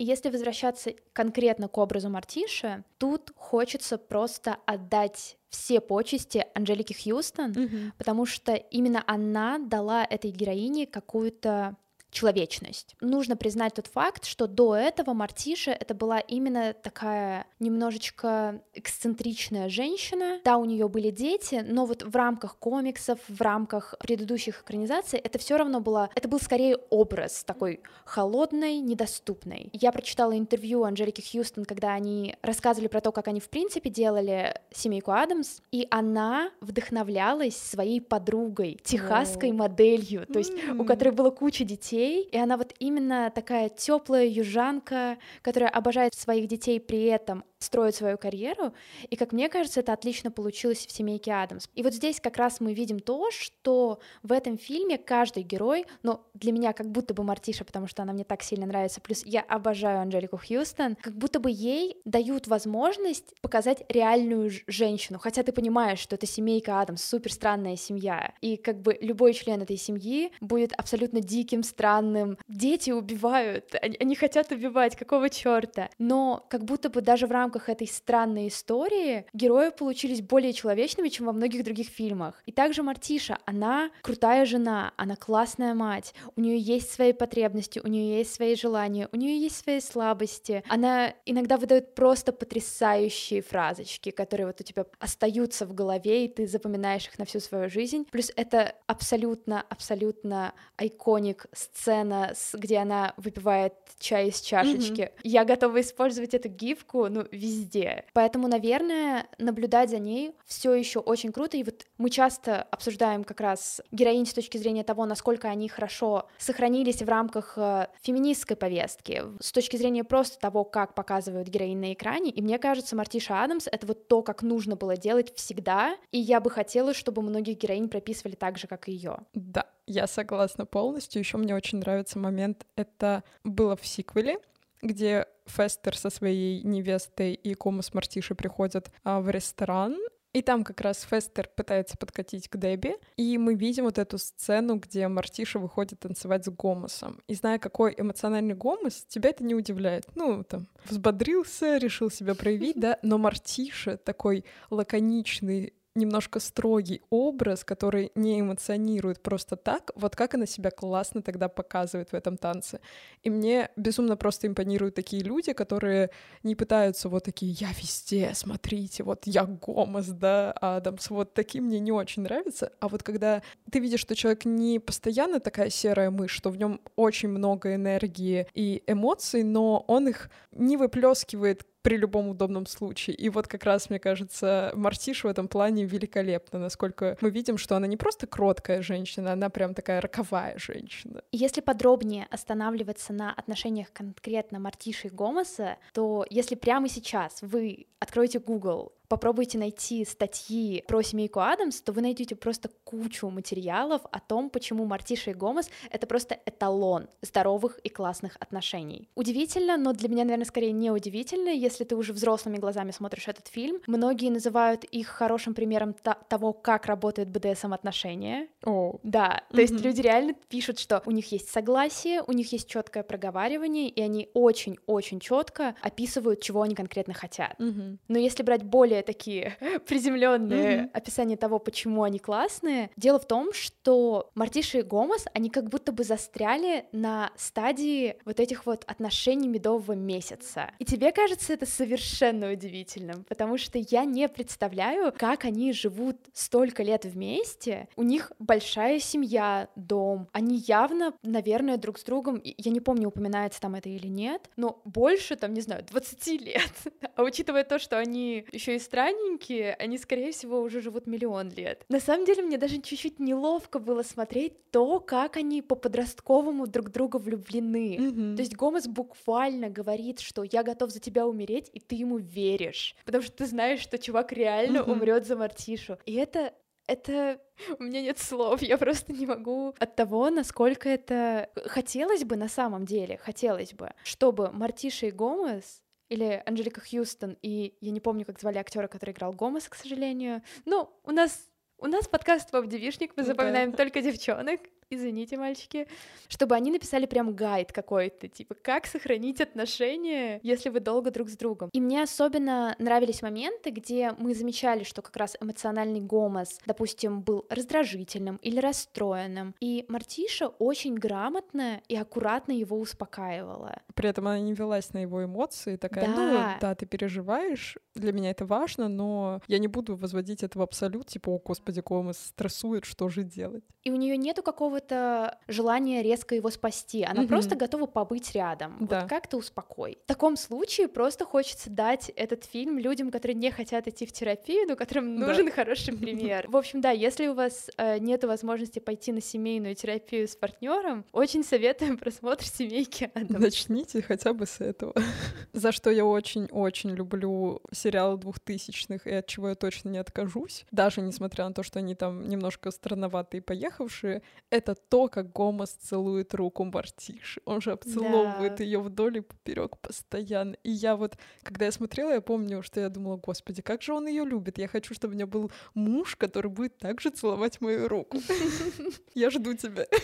И 0.00 0.04
если 0.04 0.30
возвращаться 0.30 0.94
конкретно 1.12 1.68
к 1.68 1.76
образу 1.76 2.08
Мартиши, 2.08 2.84
тут 2.96 3.32
хочется 3.36 3.98
просто 3.98 4.56
отдать 4.64 5.36
все 5.50 5.82
почести 5.82 6.46
Анжелике 6.54 6.94
Хьюстон, 6.94 7.52
mm-hmm. 7.52 7.92
потому 7.98 8.24
что 8.24 8.54
именно 8.54 9.04
она 9.06 9.58
дала 9.58 10.02
этой 10.02 10.30
героине 10.30 10.86
какую-то 10.86 11.76
человечность. 12.10 12.96
Нужно 13.00 13.36
признать 13.36 13.74
тот 13.74 13.86
факт, 13.86 14.24
что 14.24 14.46
до 14.46 14.74
этого 14.74 15.14
Мартиша 15.14 15.70
это 15.70 15.94
была 15.94 16.20
именно 16.20 16.72
такая 16.72 17.46
немножечко 17.58 18.62
эксцентричная 18.74 19.68
женщина. 19.68 20.40
Да, 20.44 20.56
у 20.58 20.64
нее 20.64 20.88
были 20.88 21.10
дети, 21.10 21.64
но 21.66 21.86
вот 21.86 22.02
в 22.02 22.14
рамках 22.14 22.56
комиксов, 22.56 23.18
в 23.28 23.40
рамках 23.40 23.94
предыдущих 24.00 24.62
экранизаций 24.62 25.18
это 25.18 25.38
все 25.38 25.56
равно 25.56 25.80
было, 25.80 26.10
это 26.14 26.28
был 26.28 26.40
скорее 26.40 26.76
образ 26.90 27.44
такой 27.44 27.80
холодной, 28.04 28.78
недоступной. 28.78 29.70
Я 29.72 29.92
прочитала 29.92 30.36
интервью 30.36 30.84
Анжелики 30.84 31.20
Хьюстон, 31.20 31.64
когда 31.64 31.94
они 31.94 32.36
рассказывали 32.42 32.88
про 32.88 33.00
то, 33.00 33.12
как 33.12 33.28
они 33.28 33.40
в 33.40 33.48
принципе 33.48 33.90
делали 33.90 34.54
семейку 34.72 35.12
Адамс, 35.12 35.60
и 35.70 35.86
она 35.90 36.50
вдохновлялась 36.60 37.56
своей 37.56 38.00
подругой, 38.00 38.78
техасской 38.82 39.52
моделью, 39.52 40.26
то 40.26 40.38
есть 40.38 40.52
у 40.78 40.84
которой 40.84 41.10
было 41.10 41.30
куча 41.30 41.64
детей, 41.64 41.99
и 42.00 42.36
она 42.36 42.56
вот 42.56 42.74
именно 42.78 43.30
такая 43.34 43.68
теплая 43.68 44.26
южанка, 44.26 45.18
которая 45.42 45.70
обожает 45.70 46.14
своих 46.14 46.48
детей 46.48 46.80
при 46.80 47.04
этом 47.04 47.44
строит 47.60 47.94
свою 47.94 48.16
карьеру, 48.16 48.72
и, 49.08 49.16
как 49.16 49.32
мне 49.32 49.48
кажется, 49.48 49.80
это 49.80 49.92
отлично 49.92 50.30
получилось 50.30 50.86
в 50.86 50.90
«Семейке 50.90 51.32
Адамс». 51.32 51.68
И 51.74 51.82
вот 51.82 51.92
здесь 51.92 52.18
как 52.18 52.38
раз 52.38 52.58
мы 52.60 52.72
видим 52.72 53.00
то, 53.00 53.30
что 53.30 54.00
в 54.22 54.32
этом 54.32 54.56
фильме 54.56 54.96
каждый 54.96 55.42
герой, 55.42 55.84
ну, 56.02 56.20
для 56.32 56.52
меня 56.52 56.72
как 56.72 56.90
будто 56.90 57.12
бы 57.12 57.22
Мартиша, 57.22 57.64
потому 57.66 57.86
что 57.86 58.02
она 58.02 58.14
мне 58.14 58.24
так 58.24 58.42
сильно 58.42 58.64
нравится, 58.66 59.00
плюс 59.02 59.22
я 59.26 59.42
обожаю 59.42 60.00
Анжелику 60.00 60.38
Хьюстон, 60.38 60.96
как 60.96 61.14
будто 61.14 61.38
бы 61.38 61.50
ей 61.50 61.98
дают 62.06 62.46
возможность 62.46 63.34
показать 63.42 63.84
реальную 63.90 64.50
женщину, 64.66 65.18
хотя 65.18 65.42
ты 65.42 65.52
понимаешь, 65.52 65.98
что 65.98 66.16
это 66.16 66.26
семейка 66.26 66.80
Адамс, 66.80 67.04
супер 67.04 67.30
странная 67.30 67.76
семья, 67.76 68.32
и 68.40 68.56
как 68.56 68.80
бы 68.80 68.96
любой 69.02 69.34
член 69.34 69.60
этой 69.60 69.76
семьи 69.76 70.32
будет 70.40 70.72
абсолютно 70.72 71.20
диким, 71.20 71.62
странным. 71.62 72.38
Дети 72.48 72.90
убивают, 72.90 73.74
они, 73.82 73.98
они 74.00 74.16
хотят 74.16 74.50
убивать, 74.50 74.96
какого 74.96 75.28
черта? 75.28 75.90
Но 75.98 76.46
как 76.48 76.64
будто 76.64 76.88
бы 76.88 77.02
даже 77.02 77.26
в 77.26 77.30
рамках 77.30 77.49
рамках 77.50 77.68
этой 77.68 77.88
странной 77.88 78.46
истории 78.46 79.26
герои 79.32 79.70
получились 79.70 80.22
более 80.22 80.52
человечными, 80.52 81.08
чем 81.08 81.26
во 81.26 81.32
многих 81.32 81.64
других 81.64 81.88
фильмах. 81.88 82.40
И 82.46 82.52
также 82.52 82.84
Мартиша, 82.84 83.38
она 83.44 83.90
крутая 84.02 84.46
жена, 84.46 84.92
она 84.96 85.16
классная 85.16 85.74
мать, 85.74 86.14
у 86.36 86.40
нее 86.40 86.58
есть 86.58 86.92
свои 86.92 87.12
потребности, 87.12 87.80
у 87.82 87.88
нее 87.88 88.18
есть 88.18 88.32
свои 88.32 88.54
желания, 88.54 89.08
у 89.10 89.16
нее 89.16 89.36
есть 89.40 89.56
свои 89.56 89.80
слабости. 89.80 90.62
Она 90.68 91.12
иногда 91.26 91.56
выдает 91.56 91.96
просто 91.96 92.32
потрясающие 92.32 93.42
фразочки, 93.42 94.10
которые 94.10 94.46
вот 94.46 94.60
у 94.60 94.64
тебя 94.64 94.84
остаются 95.00 95.66
в 95.66 95.74
голове, 95.74 96.26
и 96.26 96.28
ты 96.28 96.46
запоминаешь 96.46 97.08
их 97.08 97.18
на 97.18 97.24
всю 97.24 97.40
свою 97.40 97.68
жизнь. 97.68 98.06
Плюс 98.12 98.30
это 98.36 98.76
абсолютно, 98.86 99.64
абсолютно 99.68 100.54
айконик 100.76 101.46
сцена, 101.52 102.32
где 102.52 102.78
она 102.78 103.12
выпивает 103.16 103.74
чай 103.98 104.28
из 104.28 104.40
чашечки. 104.40 105.00
Mm-hmm. 105.00 105.20
Я 105.24 105.44
готова 105.44 105.80
использовать 105.80 106.34
эту 106.34 106.48
гифку, 106.48 107.08
ну, 107.08 107.26
везде. 107.40 108.04
Поэтому, 108.12 108.48
наверное, 108.48 109.26
наблюдать 109.38 109.90
за 109.90 109.98
ней 109.98 110.34
все 110.44 110.74
еще 110.74 110.98
очень 110.98 111.32
круто. 111.32 111.56
И 111.56 111.64
вот 111.64 111.86
мы 111.98 112.10
часто 112.10 112.62
обсуждаем 112.62 113.24
как 113.24 113.40
раз 113.40 113.80
героинь 113.90 114.26
с 114.26 114.34
точки 114.34 114.58
зрения 114.58 114.84
того, 114.84 115.06
насколько 115.06 115.48
они 115.48 115.68
хорошо 115.68 116.28
сохранились 116.38 117.02
в 117.02 117.08
рамках 117.08 117.54
э, 117.56 117.88
феминистской 118.02 118.56
повестки, 118.56 119.22
с 119.40 119.52
точки 119.52 119.76
зрения 119.76 120.04
просто 120.04 120.38
того, 120.38 120.64
как 120.64 120.94
показывают 120.94 121.48
героинь 121.48 121.78
на 121.78 121.92
экране. 121.92 122.30
И 122.30 122.42
мне 122.42 122.58
кажется, 122.58 122.94
Мартиша 122.96 123.42
Адамс— 123.42 123.66
это 123.72 123.86
вот 123.86 124.08
то, 124.08 124.22
как 124.22 124.42
нужно 124.42 124.76
было 124.76 124.96
делать 124.96 125.34
всегда. 125.34 125.96
И 126.12 126.18
я 126.18 126.40
бы 126.40 126.50
хотела, 126.50 126.92
чтобы 126.94 127.22
многих 127.22 127.58
героинь 127.58 127.88
прописывали 127.88 128.34
так 128.34 128.58
же, 128.58 128.66
как 128.66 128.88
и 128.88 128.92
ее. 128.92 129.18
Да, 129.34 129.66
я 129.86 130.06
согласна 130.06 130.66
полностью. 130.66 131.20
Еще 131.20 131.38
мне 131.38 131.54
очень 131.54 131.78
нравится 131.78 132.18
момент. 132.18 132.66
Это 132.76 133.24
было 133.44 133.76
в 133.76 133.86
сиквеле, 133.86 134.38
где 134.82 135.26
Фестер 135.46 135.96
со 135.96 136.10
своей 136.10 136.62
невестой 136.62 137.34
и 137.34 137.54
Кома 137.54 137.82
с 137.82 137.92
Мартишей 137.94 138.36
приходят 138.36 138.90
а, 139.04 139.20
в 139.20 139.28
ресторан, 139.30 139.96
и 140.32 140.42
там 140.42 140.62
как 140.62 140.80
раз 140.80 141.06
Фестер 141.10 141.48
пытается 141.56 141.96
подкатить 141.96 142.48
к 142.48 142.56
Дебби, 142.56 142.96
и 143.16 143.36
мы 143.36 143.54
видим 143.54 143.84
вот 143.84 143.98
эту 143.98 144.16
сцену, 144.16 144.76
где 144.76 145.08
Мартиша 145.08 145.58
выходит 145.58 145.98
танцевать 146.00 146.44
с 146.44 146.48
Гомосом. 146.50 147.20
И 147.26 147.34
зная, 147.34 147.58
какой 147.58 147.94
эмоциональный 147.98 148.54
Гомос, 148.54 149.06
тебя 149.08 149.30
это 149.30 149.42
не 149.42 149.56
удивляет. 149.56 150.06
Ну, 150.14 150.44
там, 150.44 150.68
взбодрился, 150.84 151.78
решил 151.78 152.10
себя 152.10 152.36
проявить, 152.36 152.76
да, 152.78 152.98
но 153.02 153.18
Мартиша 153.18 153.96
такой 153.96 154.44
лаконичный, 154.70 155.74
немножко 155.94 156.40
строгий 156.40 157.02
образ, 157.10 157.64
который 157.64 158.12
не 158.14 158.40
эмоционирует 158.40 159.22
просто 159.22 159.56
так, 159.56 159.90
вот 159.94 160.14
как 160.16 160.34
она 160.34 160.46
себя 160.46 160.70
классно 160.70 161.22
тогда 161.22 161.48
показывает 161.48 162.10
в 162.10 162.14
этом 162.14 162.36
танце. 162.36 162.80
И 163.22 163.30
мне 163.30 163.70
безумно 163.76 164.16
просто 164.16 164.46
импонируют 164.46 164.94
такие 164.94 165.22
люди, 165.22 165.52
которые 165.52 166.10
не 166.42 166.54
пытаются 166.54 167.08
вот 167.08 167.24
такие 167.24 167.52
«я 167.52 167.68
везде, 167.72 168.32
смотрите, 168.34 169.02
вот 169.02 169.22
я 169.26 169.44
Гомос, 169.44 170.06
да, 170.06 170.52
Адамс», 170.52 171.10
вот 171.10 171.34
такие 171.34 171.62
мне 171.62 171.80
не 171.80 171.92
очень 171.92 172.22
нравятся. 172.22 172.72
А 172.80 172.88
вот 172.88 173.02
когда 173.02 173.42
ты 173.70 173.80
видишь, 173.80 174.00
что 174.00 174.14
человек 174.14 174.44
не 174.44 174.78
постоянно 174.78 175.40
такая 175.40 175.70
серая 175.70 176.10
мышь, 176.10 176.32
что 176.32 176.50
в 176.50 176.56
нем 176.56 176.80
очень 176.96 177.28
много 177.28 177.74
энергии 177.74 178.46
и 178.54 178.82
эмоций, 178.86 179.42
но 179.42 179.84
он 179.88 180.08
их 180.08 180.30
не 180.52 180.76
выплескивает 180.76 181.66
при 181.82 181.96
любом 181.96 182.28
удобном 182.28 182.66
случае. 182.66 183.16
И 183.16 183.28
вот 183.28 183.46
как 183.46 183.64
раз, 183.64 183.90
мне 183.90 183.98
кажется, 183.98 184.72
Мартиш 184.74 185.24
в 185.24 185.26
этом 185.26 185.48
плане 185.48 185.84
великолепна, 185.84 186.58
насколько 186.58 187.16
мы 187.20 187.30
видим, 187.30 187.58
что 187.58 187.76
она 187.76 187.86
не 187.86 187.96
просто 187.96 188.26
кроткая 188.26 188.82
женщина, 188.82 189.32
она 189.32 189.50
прям 189.50 189.74
такая 189.74 190.00
роковая 190.00 190.58
женщина. 190.58 191.22
Если 191.32 191.60
подробнее 191.60 192.26
останавливаться 192.30 193.12
на 193.12 193.32
отношениях 193.32 193.92
конкретно 193.92 194.58
Мартиши 194.58 195.08
и 195.08 195.10
Гомоса, 195.10 195.76
то 195.92 196.26
если 196.30 196.54
прямо 196.54 196.88
сейчас 196.88 197.38
вы 197.42 197.86
откроете 197.98 198.38
Google 198.38 198.92
попробуйте 199.10 199.58
найти 199.58 200.04
статьи 200.04 200.84
про 200.86 201.02
семейку 201.02 201.40
Адамс, 201.40 201.82
то 201.82 201.92
вы 201.92 202.00
найдете 202.00 202.36
просто 202.36 202.70
кучу 202.84 203.28
материалов 203.28 204.02
о 204.12 204.20
том, 204.20 204.48
почему 204.50 204.86
Мартиша 204.86 205.32
и 205.32 205.34
Гомес— 205.34 205.68
это 205.90 206.06
просто 206.06 206.38
эталон 206.46 207.08
здоровых 207.20 207.80
и 207.80 207.88
классных 207.88 208.36
отношений. 208.38 209.08
Удивительно, 209.16 209.76
но 209.76 209.92
для 209.92 210.08
меня, 210.08 210.22
наверное, 210.22 210.44
скорее 210.44 210.70
не 210.70 210.92
удивительно, 210.92 211.48
если 211.48 211.82
ты 211.82 211.96
уже 211.96 212.12
взрослыми 212.12 212.58
глазами 212.58 212.92
смотришь 212.92 213.26
этот 213.26 213.48
фильм. 213.48 213.80
Многие 213.88 214.30
называют 214.30 214.84
их 214.84 215.08
хорошим 215.08 215.54
примером 215.54 215.94
того, 216.28 216.52
как 216.52 216.86
работают 216.86 217.30
БДСМ-отношения. 217.30 218.46
О. 218.64 218.92
Oh. 218.92 219.00
Да, 219.02 219.42
то 219.50 219.56
mm-hmm. 219.56 219.60
есть 219.60 219.80
люди 219.80 220.00
реально 220.02 220.34
пишут, 220.48 220.78
что 220.78 221.02
у 221.04 221.10
них 221.10 221.32
есть 221.32 221.50
согласие, 221.50 222.22
у 222.22 222.30
них 222.30 222.52
есть 222.52 222.68
четкое 222.68 223.02
проговаривание, 223.02 223.88
и 223.88 224.00
они 224.00 224.30
очень-очень 224.34 225.18
четко 225.18 225.74
описывают, 225.82 226.40
чего 226.40 226.62
они 226.62 226.76
конкретно 226.76 227.12
хотят. 227.12 227.58
Mm-hmm. 227.58 227.98
Но 228.06 228.18
если 228.18 228.44
брать 228.44 228.62
более 228.62 228.99
более 229.00 229.02
такие 229.02 229.56
приземленные 229.86 230.76
mm-hmm. 230.76 230.90
описания 230.92 231.36
того, 231.36 231.58
почему 231.58 232.02
они 232.02 232.18
классные. 232.18 232.90
Дело 232.96 233.18
в 233.18 233.26
том, 233.26 233.52
что 233.52 234.30
Мартиша 234.34 234.78
и 234.78 234.82
Гомос, 234.82 235.26
они 235.34 235.50
как 235.50 235.68
будто 235.68 235.92
бы 235.92 236.04
застряли 236.04 236.84
на 236.92 237.30
стадии 237.36 238.16
вот 238.24 238.40
этих 238.40 238.66
вот 238.66 238.84
отношений 238.86 239.48
медового 239.48 239.92
месяца. 239.92 240.70
И 240.78 240.84
тебе 240.84 241.12
кажется 241.12 241.52
это 241.52 241.66
совершенно 241.66 242.52
удивительным, 242.52 243.24
потому 243.24 243.58
что 243.58 243.78
я 243.78 244.04
не 244.04 244.28
представляю, 244.28 245.12
как 245.16 245.44
они 245.44 245.72
живут 245.72 246.16
столько 246.32 246.82
лет 246.82 247.04
вместе. 247.04 247.88
У 247.96 248.02
них 248.02 248.32
большая 248.38 249.00
семья, 249.00 249.68
дом. 249.76 250.28
Они 250.32 250.56
явно, 250.56 251.12
наверное, 251.22 251.76
друг 251.76 251.98
с 251.98 252.04
другом, 252.04 252.40
я 252.44 252.70
не 252.70 252.80
помню, 252.80 253.08
упоминается 253.08 253.60
там 253.60 253.74
это 253.74 253.88
или 253.88 254.08
нет, 254.08 254.50
но 254.56 254.80
больше, 254.84 255.36
там, 255.36 255.54
не 255.54 255.60
знаю, 255.60 255.84
20 255.84 256.26
лет. 256.42 256.72
А 257.16 257.22
учитывая 257.22 257.64
то, 257.64 257.78
что 257.78 257.98
они 257.98 258.46
еще 258.52 258.76
и 258.76 258.78
странненькие, 258.90 259.74
они, 259.74 259.98
скорее 259.98 260.32
всего, 260.32 260.60
уже 260.60 260.80
живут 260.80 261.06
миллион 261.06 261.50
лет. 261.50 261.84
На 261.88 262.00
самом 262.00 262.26
деле, 262.26 262.42
мне 262.42 262.58
даже 262.58 262.80
чуть-чуть 262.80 263.20
неловко 263.20 263.78
было 263.78 264.02
смотреть 264.02 264.70
то, 264.72 264.98
как 264.98 265.36
они 265.36 265.62
по-подростковому 265.62 266.66
друг 266.66 266.90
друга 266.90 267.18
влюблены. 267.18 267.96
Mm-hmm. 267.96 268.34
То 268.34 268.42
есть 268.42 268.56
Гомес 268.56 268.88
буквально 268.88 269.70
говорит, 269.70 270.18
что 270.18 270.42
я 270.42 270.64
готов 270.64 270.90
за 270.90 270.98
тебя 270.98 271.26
умереть, 271.26 271.70
и 271.72 271.78
ты 271.78 271.94
ему 271.94 272.18
веришь. 272.18 272.96
Потому 273.04 273.22
что 273.22 273.32
ты 273.32 273.46
знаешь, 273.46 273.78
что 273.78 273.96
чувак 273.96 274.32
реально 274.32 274.78
mm-hmm. 274.78 274.92
умрет 274.92 275.26
за 275.26 275.36
Мартишу. 275.36 275.98
И 276.04 276.14
это 276.14 276.52
это... 276.88 277.40
У 277.78 277.84
меня 277.84 278.02
нет 278.02 278.18
слов, 278.18 278.62
я 278.62 278.76
просто 278.76 279.12
не 279.12 279.26
могу 279.26 279.74
от 279.78 279.94
того, 279.94 280.30
насколько 280.30 280.88
это... 280.88 281.48
Хотелось 281.66 282.24
бы 282.24 282.36
на 282.36 282.48
самом 282.48 282.84
деле, 282.84 283.18
хотелось 283.18 283.72
бы, 283.72 283.92
чтобы 284.02 284.50
Мартиша 284.50 285.06
и 285.06 285.10
Гомес 285.12 285.82
или 286.10 286.42
Анжелика 286.44 286.80
Хьюстон, 286.80 287.38
и 287.40 287.78
я 287.80 287.90
не 287.90 288.00
помню, 288.00 288.26
как 288.26 288.38
звали 288.38 288.58
актера, 288.58 288.88
который 288.88 289.12
играл 289.12 289.32
Гомес, 289.32 289.68
к 289.68 289.74
сожалению. 289.74 290.42
Ну, 290.66 290.90
у 291.04 291.12
нас 291.12 291.46
у 291.78 291.86
нас 291.86 292.06
подкаст 292.06 292.50
Поп 292.50 292.66
Девишник, 292.66 293.12
мы 293.16 293.22
запоминаем 293.22 293.70
да. 293.70 293.78
только 293.78 294.02
девчонок. 294.02 294.60
Извините, 294.90 295.36
мальчики, 295.36 295.86
чтобы 296.28 296.54
они 296.54 296.70
написали 296.70 297.06
прям 297.06 297.34
гайд 297.34 297.72
какой-то, 297.72 298.28
типа, 298.28 298.54
как 298.54 298.86
сохранить 298.86 299.40
отношения, 299.40 300.40
если 300.42 300.68
вы 300.68 300.80
долго 300.80 301.10
друг 301.10 301.28
с 301.28 301.36
другом. 301.36 301.70
И 301.72 301.80
мне 301.80 302.02
особенно 302.02 302.74
нравились 302.78 303.22
моменты, 303.22 303.70
где 303.70 304.12
мы 304.18 304.34
замечали, 304.34 304.84
что 304.84 305.02
как 305.02 305.16
раз 305.16 305.36
эмоциональный 305.40 306.00
гомос, 306.00 306.58
допустим, 306.66 307.22
был 307.22 307.46
раздражительным 307.48 308.36
или 308.36 308.58
расстроенным, 308.58 309.54
и 309.60 309.84
Мартиша 309.88 310.48
очень 310.48 310.94
грамотно 310.94 311.80
и 311.88 311.96
аккуратно 311.96 312.52
его 312.52 312.78
успокаивала. 312.78 313.80
При 313.94 314.08
этом 314.08 314.26
она 314.26 314.40
не 314.40 314.54
велась 314.54 314.92
на 314.92 314.98
его 314.98 315.24
эмоции, 315.24 315.76
такая, 315.76 316.06
да. 316.06 316.14
ну, 316.14 316.60
да, 316.60 316.74
ты 316.74 316.86
переживаешь, 316.86 317.78
для 317.94 318.12
меня 318.12 318.30
это 318.30 318.44
важно, 318.44 318.88
но 318.88 319.40
я 319.46 319.58
не 319.58 319.68
буду 319.68 319.94
возводить 319.94 320.42
это 320.42 320.58
в 320.58 320.62
абсолют, 320.62 321.06
типа, 321.06 321.30
о, 321.30 321.38
господи, 321.38 321.80
гомос 321.80 322.18
стрессует, 322.18 322.84
что 322.84 323.08
же 323.08 323.22
делать? 323.22 323.64
И 323.82 323.90
у 323.90 323.96
нее 323.96 324.16
нету 324.16 324.42
какого-то 324.80 325.38
желания 325.48 326.02
резко 326.02 326.34
его 326.34 326.50
спасти, 326.50 327.04
она 327.04 327.22
mm-hmm. 327.22 327.28
просто 327.28 327.56
готова 327.56 327.86
побыть 327.86 328.32
рядом, 328.34 328.76
да. 328.80 329.00
вот 329.00 329.08
как-то 329.08 329.36
успокой. 329.36 329.98
В 330.04 330.06
таком 330.06 330.36
случае 330.36 330.88
просто 330.88 331.24
хочется 331.24 331.70
дать 331.70 332.10
этот 332.16 332.44
фильм 332.44 332.78
людям, 332.78 333.10
которые 333.10 333.36
не 333.36 333.50
хотят 333.50 333.86
идти 333.88 334.06
в 334.06 334.12
терапию, 334.12 334.66
но 334.68 334.76
которым 334.76 335.16
нужен 335.16 335.46
да. 335.46 335.52
хороший 335.52 335.96
пример. 335.98 336.46
В 336.48 336.56
общем, 336.56 336.80
да, 336.80 336.90
если 336.90 337.28
у 337.28 337.34
вас 337.34 337.70
э, 337.76 337.98
нет 337.98 338.24
возможности 338.24 338.78
пойти 338.78 339.12
на 339.12 339.20
семейную 339.20 339.74
терапию 339.74 340.26
с 340.26 340.36
партнером, 340.36 341.04
очень 341.12 341.44
советуем 341.44 341.98
просмотр 341.98 342.44
семейки 342.44 343.10
Адамс. 343.14 343.40
Начните 343.40 344.02
хотя 344.02 344.32
бы 344.32 344.46
с 344.46 344.60
этого. 344.60 344.94
За 345.52 345.72
что 345.72 345.90
я 345.90 346.04
очень-очень 346.04 346.90
люблю 346.90 347.60
сериалы 347.72 348.16
двухтысячных 348.18 349.06
и 349.06 349.12
от 349.12 349.26
чего 349.26 349.50
я 349.50 349.54
точно 349.54 349.90
не 349.90 349.98
откажусь, 349.98 350.64
даже 350.70 351.00
несмотря 351.00 351.46
на 351.46 351.54
то, 351.54 351.62
что 351.62 351.78
они 351.78 351.94
там 351.94 352.28
немножко 352.28 352.70
странноватые 352.70 353.40
и 353.40 353.42
поехавшие, 353.42 354.22
это 354.50 354.69
то, 354.74 355.08
как 355.08 355.32
Гомос 355.32 355.70
целует 355.70 356.34
руку 356.34 356.64
Мартиши. 356.64 357.40
Он 357.44 357.60
же 357.60 357.72
обцеловывает 357.72 358.56
да. 358.56 358.64
ее 358.64 358.80
вдоль 358.80 359.18
и 359.18 359.20
поперек 359.20 359.78
постоянно. 359.78 360.56
И 360.62 360.70
я 360.70 360.96
вот, 360.96 361.16
когда 361.42 361.66
я 361.66 361.72
смотрела, 361.72 362.12
я 362.12 362.20
помню, 362.20 362.62
что 362.62 362.80
я 362.80 362.88
думала, 362.88 363.16
господи, 363.16 363.62
как 363.62 363.82
же 363.82 363.92
он 363.92 364.06
ее 364.06 364.24
любит. 364.24 364.58
Я 364.58 364.68
хочу, 364.68 364.94
чтобы 364.94 365.12
у 365.12 365.16
меня 365.16 365.26
был 365.26 365.50
муж, 365.74 366.16
который 366.16 366.50
будет 366.50 366.78
также 366.78 367.10
целовать 367.10 367.60
мою 367.60 367.88
руку. 367.88 368.18
Я 369.14 369.30
жду 369.30 369.54
тебя. 369.54 369.86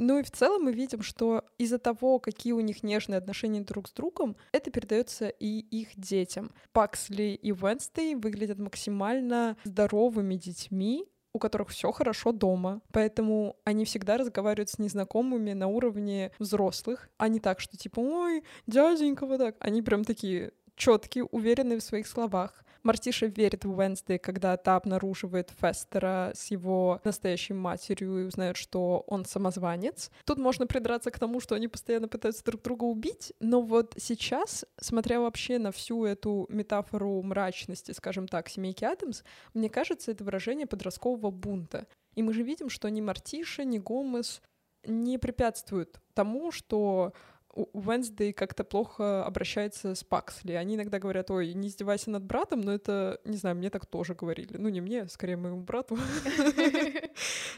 Ну 0.00 0.18
и 0.18 0.22
в 0.22 0.30
целом 0.30 0.62
мы 0.62 0.72
видим, 0.72 1.02
что 1.02 1.44
из-за 1.58 1.78
того, 1.78 2.20
какие 2.20 2.54
у 2.54 2.60
них 2.60 2.82
нежные 2.82 3.18
отношения 3.18 3.60
друг 3.60 3.86
с 3.86 3.92
другом, 3.92 4.34
это 4.50 4.70
передается 4.70 5.28
и 5.28 5.58
их 5.58 5.88
детям. 5.94 6.54
Паксли 6.72 7.38
и 7.42 7.52
Уэнстей 7.52 8.14
выглядят 8.14 8.58
максимально 8.58 9.58
здоровыми 9.62 10.36
детьми, 10.36 11.04
у 11.34 11.38
которых 11.38 11.68
все 11.68 11.92
хорошо 11.92 12.32
дома. 12.32 12.80
Поэтому 12.92 13.56
они 13.64 13.84
всегда 13.84 14.16
разговаривают 14.16 14.70
с 14.70 14.78
незнакомыми 14.78 15.52
на 15.52 15.66
уровне 15.66 16.32
взрослых, 16.38 17.10
а 17.18 17.28
не 17.28 17.38
так, 17.38 17.60
что 17.60 17.76
типа, 17.76 18.00
ой, 18.00 18.42
дяденька, 18.66 19.26
вот 19.26 19.36
так. 19.36 19.56
Они 19.60 19.82
прям 19.82 20.04
такие 20.04 20.52
четкие, 20.76 21.24
уверенные 21.24 21.78
в 21.78 21.82
своих 21.82 22.06
словах. 22.06 22.64
Мартиша 22.82 23.26
верит 23.26 23.64
в 23.64 23.76
Уэнсдей, 23.76 24.18
когда 24.18 24.56
та 24.56 24.76
обнаруживает 24.76 25.52
Фестера 25.60 26.32
с 26.34 26.50
его 26.50 27.00
настоящей 27.04 27.54
матерью 27.54 28.20
и 28.20 28.24
узнает, 28.24 28.56
что 28.56 29.04
он 29.06 29.24
самозванец. 29.24 30.10
Тут 30.24 30.38
можно 30.38 30.66
придраться 30.66 31.10
к 31.10 31.18
тому, 31.18 31.40
что 31.40 31.54
они 31.54 31.68
постоянно 31.68 32.08
пытаются 32.08 32.44
друг 32.44 32.62
друга 32.62 32.84
убить, 32.84 33.32
но 33.40 33.60
вот 33.60 33.94
сейчас, 33.98 34.64
смотря 34.80 35.20
вообще 35.20 35.58
на 35.58 35.72
всю 35.72 36.04
эту 36.04 36.46
метафору 36.48 37.22
мрачности, 37.22 37.92
скажем 37.92 38.28
так, 38.28 38.48
семейки 38.48 38.84
Адамс, 38.84 39.22
мне 39.54 39.68
кажется, 39.68 40.10
это 40.10 40.24
выражение 40.24 40.66
подросткового 40.66 41.30
бунта. 41.30 41.86
И 42.14 42.22
мы 42.22 42.32
же 42.32 42.42
видим, 42.42 42.68
что 42.68 42.88
ни 42.88 43.00
Мартиша, 43.00 43.64
ни 43.64 43.78
Гомес 43.78 44.42
не 44.84 45.18
препятствуют 45.18 46.00
тому, 46.14 46.50
что 46.50 47.12
Уэнсдей 47.54 48.32
как-то 48.32 48.64
плохо 48.64 49.24
обращается 49.24 49.94
с 49.94 50.04
Паксли. 50.04 50.52
Они 50.52 50.76
иногда 50.76 50.98
говорят, 50.98 51.30
ой, 51.30 51.52
не 51.54 51.68
издевайся 51.68 52.10
над 52.10 52.24
братом, 52.24 52.60
но 52.60 52.72
это, 52.72 53.20
не 53.24 53.36
знаю, 53.36 53.56
мне 53.56 53.70
так 53.70 53.86
тоже 53.86 54.14
говорили. 54.14 54.56
Ну, 54.56 54.68
не 54.68 54.80
мне, 54.80 55.08
скорее 55.08 55.36
моему 55.36 55.60
брату. 55.60 55.98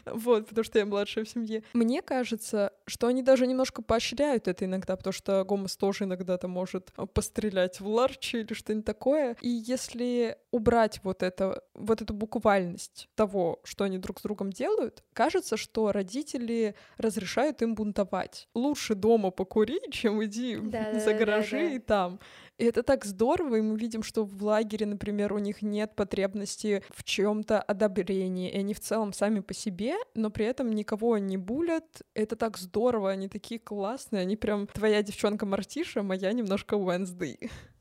Вот, 0.05 0.47
потому 0.47 0.63
что 0.65 0.79
я 0.79 0.85
младшая 0.85 1.23
в 1.23 1.29
семье. 1.29 1.63
Мне 1.73 2.01
кажется, 2.01 2.73
что 2.85 3.07
они 3.07 3.23
даже 3.23 3.47
немножко 3.47 3.81
поощряют 3.81 4.47
это 4.47 4.65
иногда, 4.65 4.97
потому 4.97 5.13
что 5.13 5.45
Гомес 5.45 5.77
тоже 5.77 6.03
иногда 6.03 6.37
то 6.37 6.47
может 6.47 6.91
пострелять 7.13 7.79
в 7.79 7.87
ларче 7.87 8.41
или 8.41 8.53
что-нибудь 8.53 8.85
такое. 8.85 9.37
И 9.41 9.47
если 9.47 10.37
убрать 10.51 10.99
вот 11.03 11.23
это, 11.23 11.63
вот 11.73 12.01
эту 12.01 12.13
буквальность 12.13 13.07
того, 13.15 13.59
что 13.63 13.85
они 13.85 13.97
друг 13.97 14.19
с 14.19 14.23
другом 14.23 14.51
делают, 14.51 15.03
кажется, 15.13 15.57
что 15.57 15.91
родители 15.91 16.75
разрешают 16.97 17.61
им 17.61 17.75
бунтовать. 17.75 18.49
Лучше 18.53 18.95
дома 18.95 19.31
покурить, 19.31 19.82
чем 19.91 20.23
иди 20.23 20.57
да, 20.57 20.99
за 20.99 21.13
гаражи 21.13 21.57
да, 21.57 21.69
да, 21.69 21.75
и 21.75 21.79
там. 21.79 22.19
И 22.59 22.65
это 22.65 22.83
так 22.83 23.03
здорово, 23.03 23.55
и 23.55 23.61
мы 23.61 23.77
видим, 23.77 24.03
что 24.03 24.23
в 24.23 24.43
лагере, 24.43 24.85
например, 24.85 25.33
у 25.33 25.39
них 25.39 25.63
нет 25.63 25.95
потребности 25.95 26.83
в 26.91 27.03
чем-то 27.03 27.59
одобрении, 27.59 28.51
и 28.51 28.57
они 28.57 28.73
в 28.75 28.79
целом 28.79 29.11
сами 29.11 29.39
по 29.39 29.53
себе, 29.53 29.95
но 30.13 30.29
при 30.29 30.45
этом 30.45 30.71
никого 30.71 31.17
не 31.17 31.37
булят. 31.37 32.03
Это 32.13 32.35
так 32.35 32.57
здорово, 32.57 33.09
они 33.09 33.27
такие 33.27 33.59
классные, 33.59 34.21
они 34.21 34.35
прям 34.35 34.67
твоя 34.67 35.01
девчонка 35.01 35.45
Мартиша, 35.45 36.03
моя 36.03 36.31
немножко 36.31 36.75
Уэнсдей. 36.75 37.39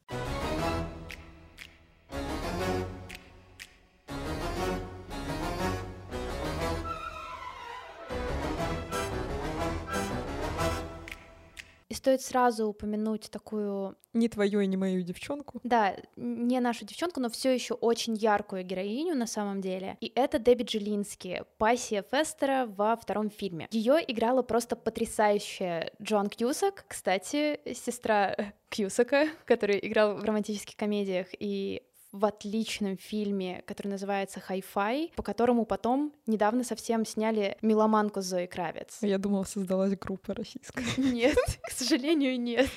стоит 12.03 12.21
сразу 12.21 12.67
упомянуть 12.67 13.31
такую... 13.31 13.97
Не 14.13 14.29
твою 14.29 14.61
и 14.61 14.67
не 14.67 14.77
мою 14.77 15.03
девчонку. 15.03 15.61
Да, 15.63 15.97
не 16.17 16.59
нашу 16.59 16.85
девчонку, 16.85 17.21
но 17.21 17.31
все 17.31 17.55
еще 17.55 17.75
очень 17.75 18.15
яркую 18.15 18.65
героиню 18.65 19.15
на 19.15 19.29
самом 19.29 19.61
деле. 19.61 19.97
И 20.01 20.13
это 20.17 20.41
Дебби 20.41 20.65
Джилински, 20.65 21.45
пассия 21.59 22.03
Фестера 22.03 22.67
во 22.67 22.97
втором 22.97 23.31
фильме. 23.31 23.69
Ее 23.71 23.99
играла 24.07 24.43
просто 24.43 24.75
потрясающая 24.75 25.93
Джон 26.03 26.29
Кьюсак, 26.29 26.85
кстати, 26.89 27.61
сестра 27.73 28.35
Кьюсака, 28.69 29.29
который 29.45 29.79
играл 29.81 30.17
в 30.17 30.25
романтических 30.25 30.77
комедиях 30.77 31.29
и 31.39 31.85
в 32.13 32.27
отличном 32.27 32.99
фильме, 32.99 33.63
который 33.67 33.89
называется 33.89 34.39
«Хай-фай», 34.39 35.13
по 35.17 35.23
которому 35.23 35.65
потом 35.65 36.13
недавно 36.27 36.63
совсем 36.63 37.07
сняли 37.07 37.57
«Меломанку» 37.63 38.21
Зои 38.21 38.47
Кравец. 38.47 38.99
Я 39.01 39.17
думала, 39.19 39.45
создалась 39.45 39.97
группа 39.97 40.35
российская. 40.35 40.85
Нет, 40.99 41.37
к 41.63 41.71
сожалению, 41.71 42.39
нет. 42.39 42.69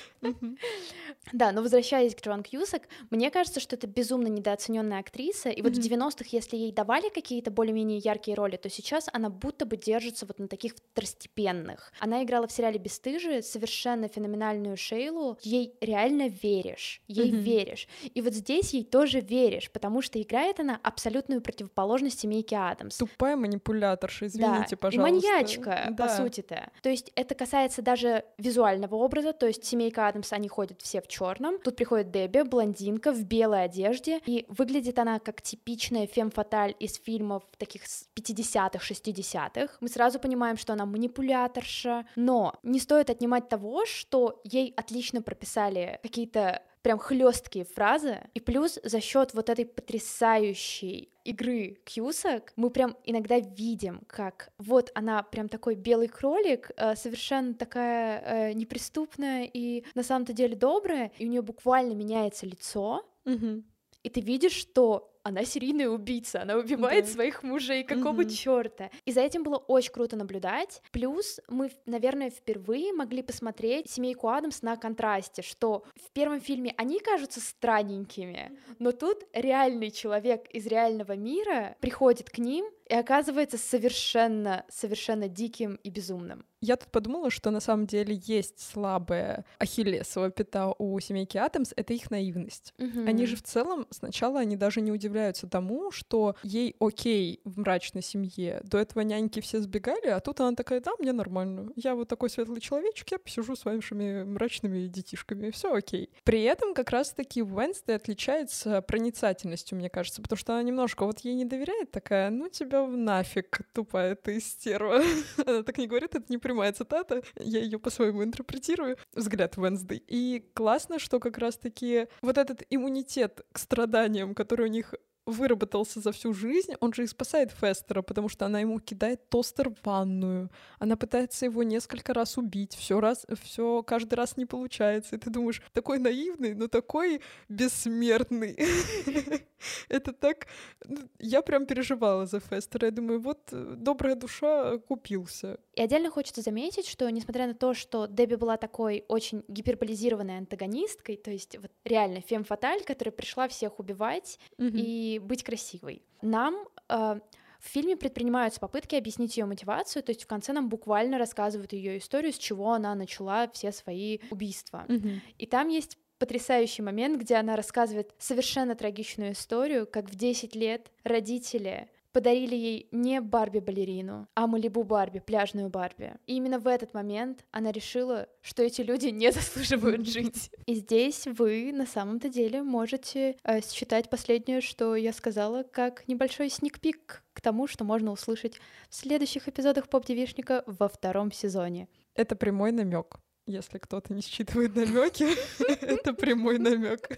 Да, 1.32 1.52
но 1.52 1.60
возвращаясь 1.60 2.14
к 2.14 2.22
Джоан 2.22 2.42
Кьюсак, 2.42 2.82
мне 3.10 3.30
кажется, 3.30 3.60
что 3.60 3.76
это 3.76 3.86
безумно 3.86 4.28
недооцененная 4.28 5.00
актриса, 5.00 5.50
и 5.50 5.60
вот 5.60 5.76
в 5.76 5.80
90-х, 5.80 6.24
если 6.32 6.56
ей 6.56 6.72
давали 6.72 7.08
какие-то 7.10 7.50
более-менее 7.50 7.98
яркие 7.98 8.36
роли, 8.36 8.56
то 8.56 8.70
сейчас 8.70 9.08
она 9.12 9.28
будто 9.28 9.66
бы 9.66 9.76
держится 9.76 10.24
вот 10.24 10.38
на 10.38 10.48
таких 10.48 10.74
второстепенных. 10.74 11.92
Она 12.00 12.22
играла 12.22 12.46
в 12.46 12.52
сериале 12.52 12.78
«Бесстыжие» 12.78 13.42
совершенно 13.42 14.08
феноменальную 14.08 14.76
Шейлу, 14.76 15.38
ей 15.42 15.74
реально 15.80 16.28
веришь, 16.28 17.02
ей 17.06 17.30
веришь. 17.30 17.88
И 18.14 18.20
вот 18.22 18.32
здесь 18.32 18.72
ей 18.72 18.84
тоже 18.84 19.20
веришь, 19.26 19.70
потому 19.70 20.02
что 20.02 20.20
играет 20.20 20.60
она 20.60 20.78
абсолютную 20.82 21.40
противоположность 21.40 22.20
семейки 22.20 22.54
Адамс. 22.54 22.96
Тупая 22.96 23.36
манипуляторша, 23.36 24.26
извините, 24.26 24.70
да, 24.70 24.76
пожалуйста. 24.76 24.96
И 24.96 24.98
маньячка, 24.98 25.86
да. 25.90 26.06
по 26.06 26.08
сути-то. 26.08 26.70
То 26.82 26.88
есть 26.88 27.12
это 27.14 27.34
касается 27.34 27.82
даже 27.82 28.24
визуального 28.38 28.94
образа, 28.94 29.32
то 29.32 29.46
есть 29.46 29.64
семейка 29.64 30.08
Адамс, 30.08 30.32
они 30.32 30.48
ходят 30.48 30.80
все 30.82 31.00
в 31.00 31.08
черном. 31.08 31.58
Тут 31.58 31.76
приходит 31.76 32.10
Дебби, 32.10 32.42
блондинка 32.42 33.12
в 33.12 33.24
белой 33.24 33.64
одежде, 33.64 34.20
и 34.26 34.46
выглядит 34.48 34.98
она 34.98 35.18
как 35.18 35.42
типичная 35.42 36.06
фем-фаталь 36.06 36.74
из 36.78 36.94
фильмов 36.94 37.42
таких 37.58 37.82
50-х, 37.84 38.78
60-х. 38.78 39.76
Мы 39.80 39.88
сразу 39.88 40.18
понимаем, 40.18 40.56
что 40.56 40.72
она 40.72 40.86
манипуляторша, 40.86 42.06
но 42.16 42.54
не 42.62 42.80
стоит 42.80 43.10
отнимать 43.10 43.48
того, 43.48 43.84
что 43.86 44.40
ей 44.44 44.72
отлично 44.76 45.22
прописали 45.22 45.98
какие-то 46.02 46.62
прям 46.86 47.00
хлесткие 47.00 47.64
фразы. 47.64 48.20
И 48.34 48.38
плюс 48.38 48.78
за 48.84 49.00
счет 49.00 49.34
вот 49.34 49.50
этой 49.50 49.66
потрясающей 49.66 51.08
игры 51.24 51.78
Кьюсак 51.84 52.52
мы 52.54 52.70
прям 52.70 52.96
иногда 53.02 53.40
видим, 53.40 54.02
как 54.06 54.52
вот 54.56 54.92
она 54.94 55.24
прям 55.24 55.48
такой 55.48 55.74
белый 55.74 56.06
кролик, 56.06 56.70
э, 56.76 56.94
совершенно 56.94 57.54
такая 57.54 58.20
э, 58.20 58.52
неприступная 58.52 59.50
и 59.52 59.84
на 59.96 60.04
самом-то 60.04 60.32
деле 60.32 60.54
добрая, 60.54 61.10
и 61.18 61.26
у 61.26 61.28
нее 61.28 61.42
буквально 61.42 61.92
меняется 61.92 62.46
лицо, 62.46 63.04
mm-hmm. 63.24 63.64
и 64.04 64.08
ты 64.08 64.20
видишь, 64.20 64.54
что 64.54 65.15
она 65.26 65.44
серийная 65.44 65.88
убийца, 65.88 66.42
она 66.42 66.56
убивает 66.56 67.06
да. 67.06 67.10
своих 67.10 67.42
мужей, 67.42 67.82
какого 67.82 68.20
угу. 68.20 68.30
черта? 68.30 68.90
И 69.06 69.12
за 69.12 69.22
этим 69.22 69.42
было 69.42 69.56
очень 69.56 69.90
круто 69.90 70.14
наблюдать. 70.14 70.80
Плюс 70.92 71.40
мы, 71.48 71.72
наверное, 71.84 72.30
впервые 72.30 72.92
могли 72.92 73.22
посмотреть 73.22 73.90
семейку 73.90 74.28
Адамс 74.28 74.62
на 74.62 74.76
контрасте, 74.76 75.42
что 75.42 75.84
в 75.96 76.12
первом 76.12 76.40
фильме 76.40 76.74
они 76.76 77.00
кажутся 77.00 77.40
странненькими, 77.40 78.56
но 78.78 78.92
тут 78.92 79.24
реальный 79.32 79.90
человек 79.90 80.46
из 80.50 80.66
реального 80.66 81.16
мира 81.16 81.76
приходит 81.80 82.30
к 82.30 82.38
ним 82.38 82.66
и 82.88 82.94
оказывается 82.94 83.58
совершенно, 83.58 84.64
совершенно 84.68 85.28
диким 85.28 85.80
и 85.82 85.90
безумным. 85.90 86.46
Я 86.60 86.76
тут 86.76 86.90
подумала, 86.90 87.30
что 87.30 87.50
на 87.50 87.60
самом 87.60 87.86
деле 87.86 88.20
есть 88.24 88.60
слабая 88.60 89.44
ахиллесова 89.58 90.30
пята 90.30 90.72
у 90.78 90.98
семейки 91.00 91.36
Адамс, 91.36 91.72
это 91.76 91.94
их 91.94 92.10
наивность. 92.10 92.74
Угу. 92.78 93.06
Они 93.06 93.26
же 93.26 93.36
в 93.36 93.42
целом 93.42 93.86
сначала 93.90 94.40
они 94.40 94.56
даже 94.56 94.80
не 94.80 94.92
удивляются 94.92 95.15
тому, 95.48 95.90
что 95.90 96.36
ей 96.42 96.76
окей 96.80 97.40
в 97.44 97.58
мрачной 97.58 98.02
семье. 98.02 98.60
До 98.64 98.78
этого 98.78 99.02
няньки 99.02 99.40
все 99.40 99.60
сбегали, 99.60 100.08
а 100.08 100.20
тут 100.20 100.40
она 100.40 100.54
такая, 100.54 100.80
да, 100.80 100.92
мне 100.98 101.12
нормально. 101.12 101.70
Я 101.76 101.94
вот 101.94 102.08
такой 102.08 102.30
светлый 102.30 102.60
человечек, 102.60 103.10
я 103.10 103.18
посижу 103.18 103.56
с 103.56 103.64
вашими 103.64 104.24
мрачными 104.24 104.86
детишками, 104.86 105.50
все 105.50 105.74
окей. 105.74 106.10
При 106.24 106.42
этом 106.42 106.74
как 106.74 106.90
раз-таки 106.90 107.42
Уэнсдей 107.42 107.96
отличается 107.96 108.82
проницательностью, 108.82 109.78
мне 109.78 109.90
кажется, 109.90 110.22
потому 110.22 110.38
что 110.38 110.54
она 110.54 110.62
немножко 110.62 111.04
вот 111.04 111.20
ей 111.20 111.34
не 111.34 111.44
доверяет, 111.44 111.90
такая, 111.90 112.30
ну 112.30 112.48
тебя 112.48 112.86
нафиг, 112.86 113.60
тупая 113.72 114.14
ты 114.14 114.40
стерва. 114.40 115.02
Она 115.46 115.62
так 115.62 115.78
не 115.78 115.86
говорит, 115.86 116.14
это 116.14 116.24
не 116.28 116.38
прямая 116.38 116.72
цитата, 116.72 117.22
я 117.36 117.60
ее 117.60 117.78
по-своему 117.78 118.24
интерпретирую, 118.24 118.96
взгляд 119.14 119.56
Венсдей. 119.56 120.02
И 120.06 120.50
классно, 120.54 120.98
что 120.98 121.20
как 121.20 121.38
раз-таки 121.38 122.08
вот 122.22 122.38
этот 122.38 122.62
иммунитет 122.70 123.44
к 123.52 123.58
страданиям, 123.58 124.34
который 124.34 124.66
у 124.66 124.70
них 124.70 124.94
выработался 125.26 126.00
за 126.00 126.12
всю 126.12 126.32
жизнь, 126.32 126.74
он 126.80 126.94
же 126.94 127.02
и 127.02 127.06
спасает 127.06 127.50
Фестера, 127.50 128.02
потому 128.02 128.28
что 128.28 128.46
она 128.46 128.60
ему 128.60 128.78
кидает 128.78 129.28
тостер 129.28 129.70
в 129.70 129.84
ванную, 129.84 130.50
она 130.78 130.96
пытается 130.96 131.44
его 131.44 131.62
несколько 131.64 132.14
раз 132.14 132.38
убить, 132.38 132.74
все 132.74 133.00
раз, 133.00 133.26
все 133.42 133.82
каждый 133.82 134.14
раз 134.14 134.36
не 134.36 134.46
получается, 134.46 135.16
и 135.16 135.18
ты 135.18 135.30
думаешь, 135.30 135.60
такой 135.72 135.98
наивный, 135.98 136.54
но 136.54 136.68
такой 136.68 137.20
бессмертный. 137.48 138.56
Это 139.88 140.12
так... 140.12 140.46
Ну, 140.84 140.98
я 141.18 141.42
прям 141.42 141.66
переживала 141.66 142.26
за 142.26 142.40
Фестера, 142.40 142.86
я 142.86 142.90
думаю, 142.92 143.20
вот 143.20 143.48
э, 143.52 143.74
добрая 143.76 144.14
душа 144.14 144.78
купился. 144.78 145.58
И 145.74 145.82
отдельно 145.82 146.10
хочется 146.10 146.42
заметить, 146.42 146.86
что 146.86 147.10
несмотря 147.10 147.46
на 147.46 147.54
то, 147.54 147.74
что 147.74 148.06
Дебби 148.06 148.36
была 148.36 148.56
такой 148.58 149.04
очень 149.08 149.42
гиперболизированной 149.48 150.38
антагонисткой, 150.38 151.16
то 151.16 151.30
есть 151.30 151.58
вот 151.58 151.70
реально 151.84 152.20
фем-фаталь, 152.20 152.82
которая 152.84 153.12
пришла 153.12 153.48
всех 153.48 153.78
убивать 153.78 154.38
и 154.58 155.15
быть 155.18 155.42
красивой. 155.42 156.02
Нам 156.22 156.68
э, 156.88 157.20
в 157.60 157.68
фильме 157.68 157.96
предпринимаются 157.96 158.60
попытки 158.60 158.94
объяснить 158.94 159.36
ее 159.36 159.46
мотивацию, 159.46 160.02
то 160.02 160.10
есть 160.10 160.24
в 160.24 160.26
конце 160.26 160.52
нам 160.52 160.68
буквально 160.68 161.18
рассказывают 161.18 161.72
ее 161.72 161.98
историю, 161.98 162.32
с 162.32 162.38
чего 162.38 162.72
она 162.72 162.94
начала 162.94 163.48
все 163.48 163.72
свои 163.72 164.18
убийства. 164.30 164.84
Mm-hmm. 164.88 165.20
И 165.38 165.46
там 165.46 165.68
есть 165.68 165.98
потрясающий 166.18 166.82
момент, 166.82 167.20
где 167.20 167.36
она 167.36 167.56
рассказывает 167.56 168.14
совершенно 168.18 168.74
трагичную 168.74 169.32
историю, 169.32 169.86
как 169.86 170.10
в 170.10 170.14
10 170.14 170.54
лет 170.54 170.90
родители 171.04 171.88
подарили 172.16 172.54
ей 172.54 172.88
не 172.92 173.20
Барби-балерину, 173.20 174.26
а 174.34 174.46
Малибу 174.46 174.84
Барби, 174.84 175.18
пляжную 175.18 175.68
Барби. 175.68 176.14
И 176.26 176.36
именно 176.36 176.58
в 176.58 176.66
этот 176.66 176.94
момент 176.94 177.44
она 177.50 177.70
решила, 177.72 178.26
что 178.40 178.62
эти 178.62 178.80
люди 178.80 179.08
не 179.08 179.30
заслуживают 179.32 180.08
жить. 180.08 180.50
И 180.64 180.76
здесь 180.76 181.26
вы 181.26 181.72
на 181.74 181.84
самом-то 181.84 182.30
деле 182.30 182.62
можете 182.62 183.36
э, 183.44 183.60
считать 183.60 184.08
последнее, 184.08 184.62
что 184.62 184.96
я 184.96 185.12
сказала, 185.12 185.62
как 185.62 186.08
небольшой 186.08 186.48
сникпик 186.48 187.22
к 187.34 187.42
тому, 187.42 187.66
что 187.66 187.84
можно 187.84 188.12
услышать 188.12 188.58
в 188.88 188.94
следующих 188.94 189.46
эпизодах 189.46 189.90
поп-девишника 189.90 190.64
во 190.66 190.88
втором 190.88 191.30
сезоне. 191.30 191.86
Это 192.14 192.34
прямой 192.34 192.72
намек. 192.72 193.16
Если 193.46 193.76
кто-то 193.76 194.14
не 194.14 194.22
считывает 194.22 194.74
намеки, 194.74 195.26
это 195.84 196.14
прямой 196.14 196.56
намек. 196.56 197.10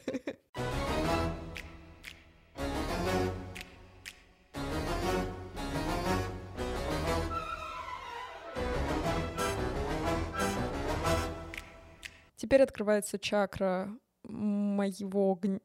Теперь 12.38 12.62
открывается 12.62 13.18
чакра 13.18 13.92
моего... 14.22 15.34
Гн... 15.34 15.60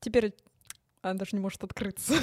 Теперь 0.00 0.34
она 1.00 1.14
даже 1.14 1.36
не 1.36 1.40
может 1.40 1.62
открыться. 1.62 2.14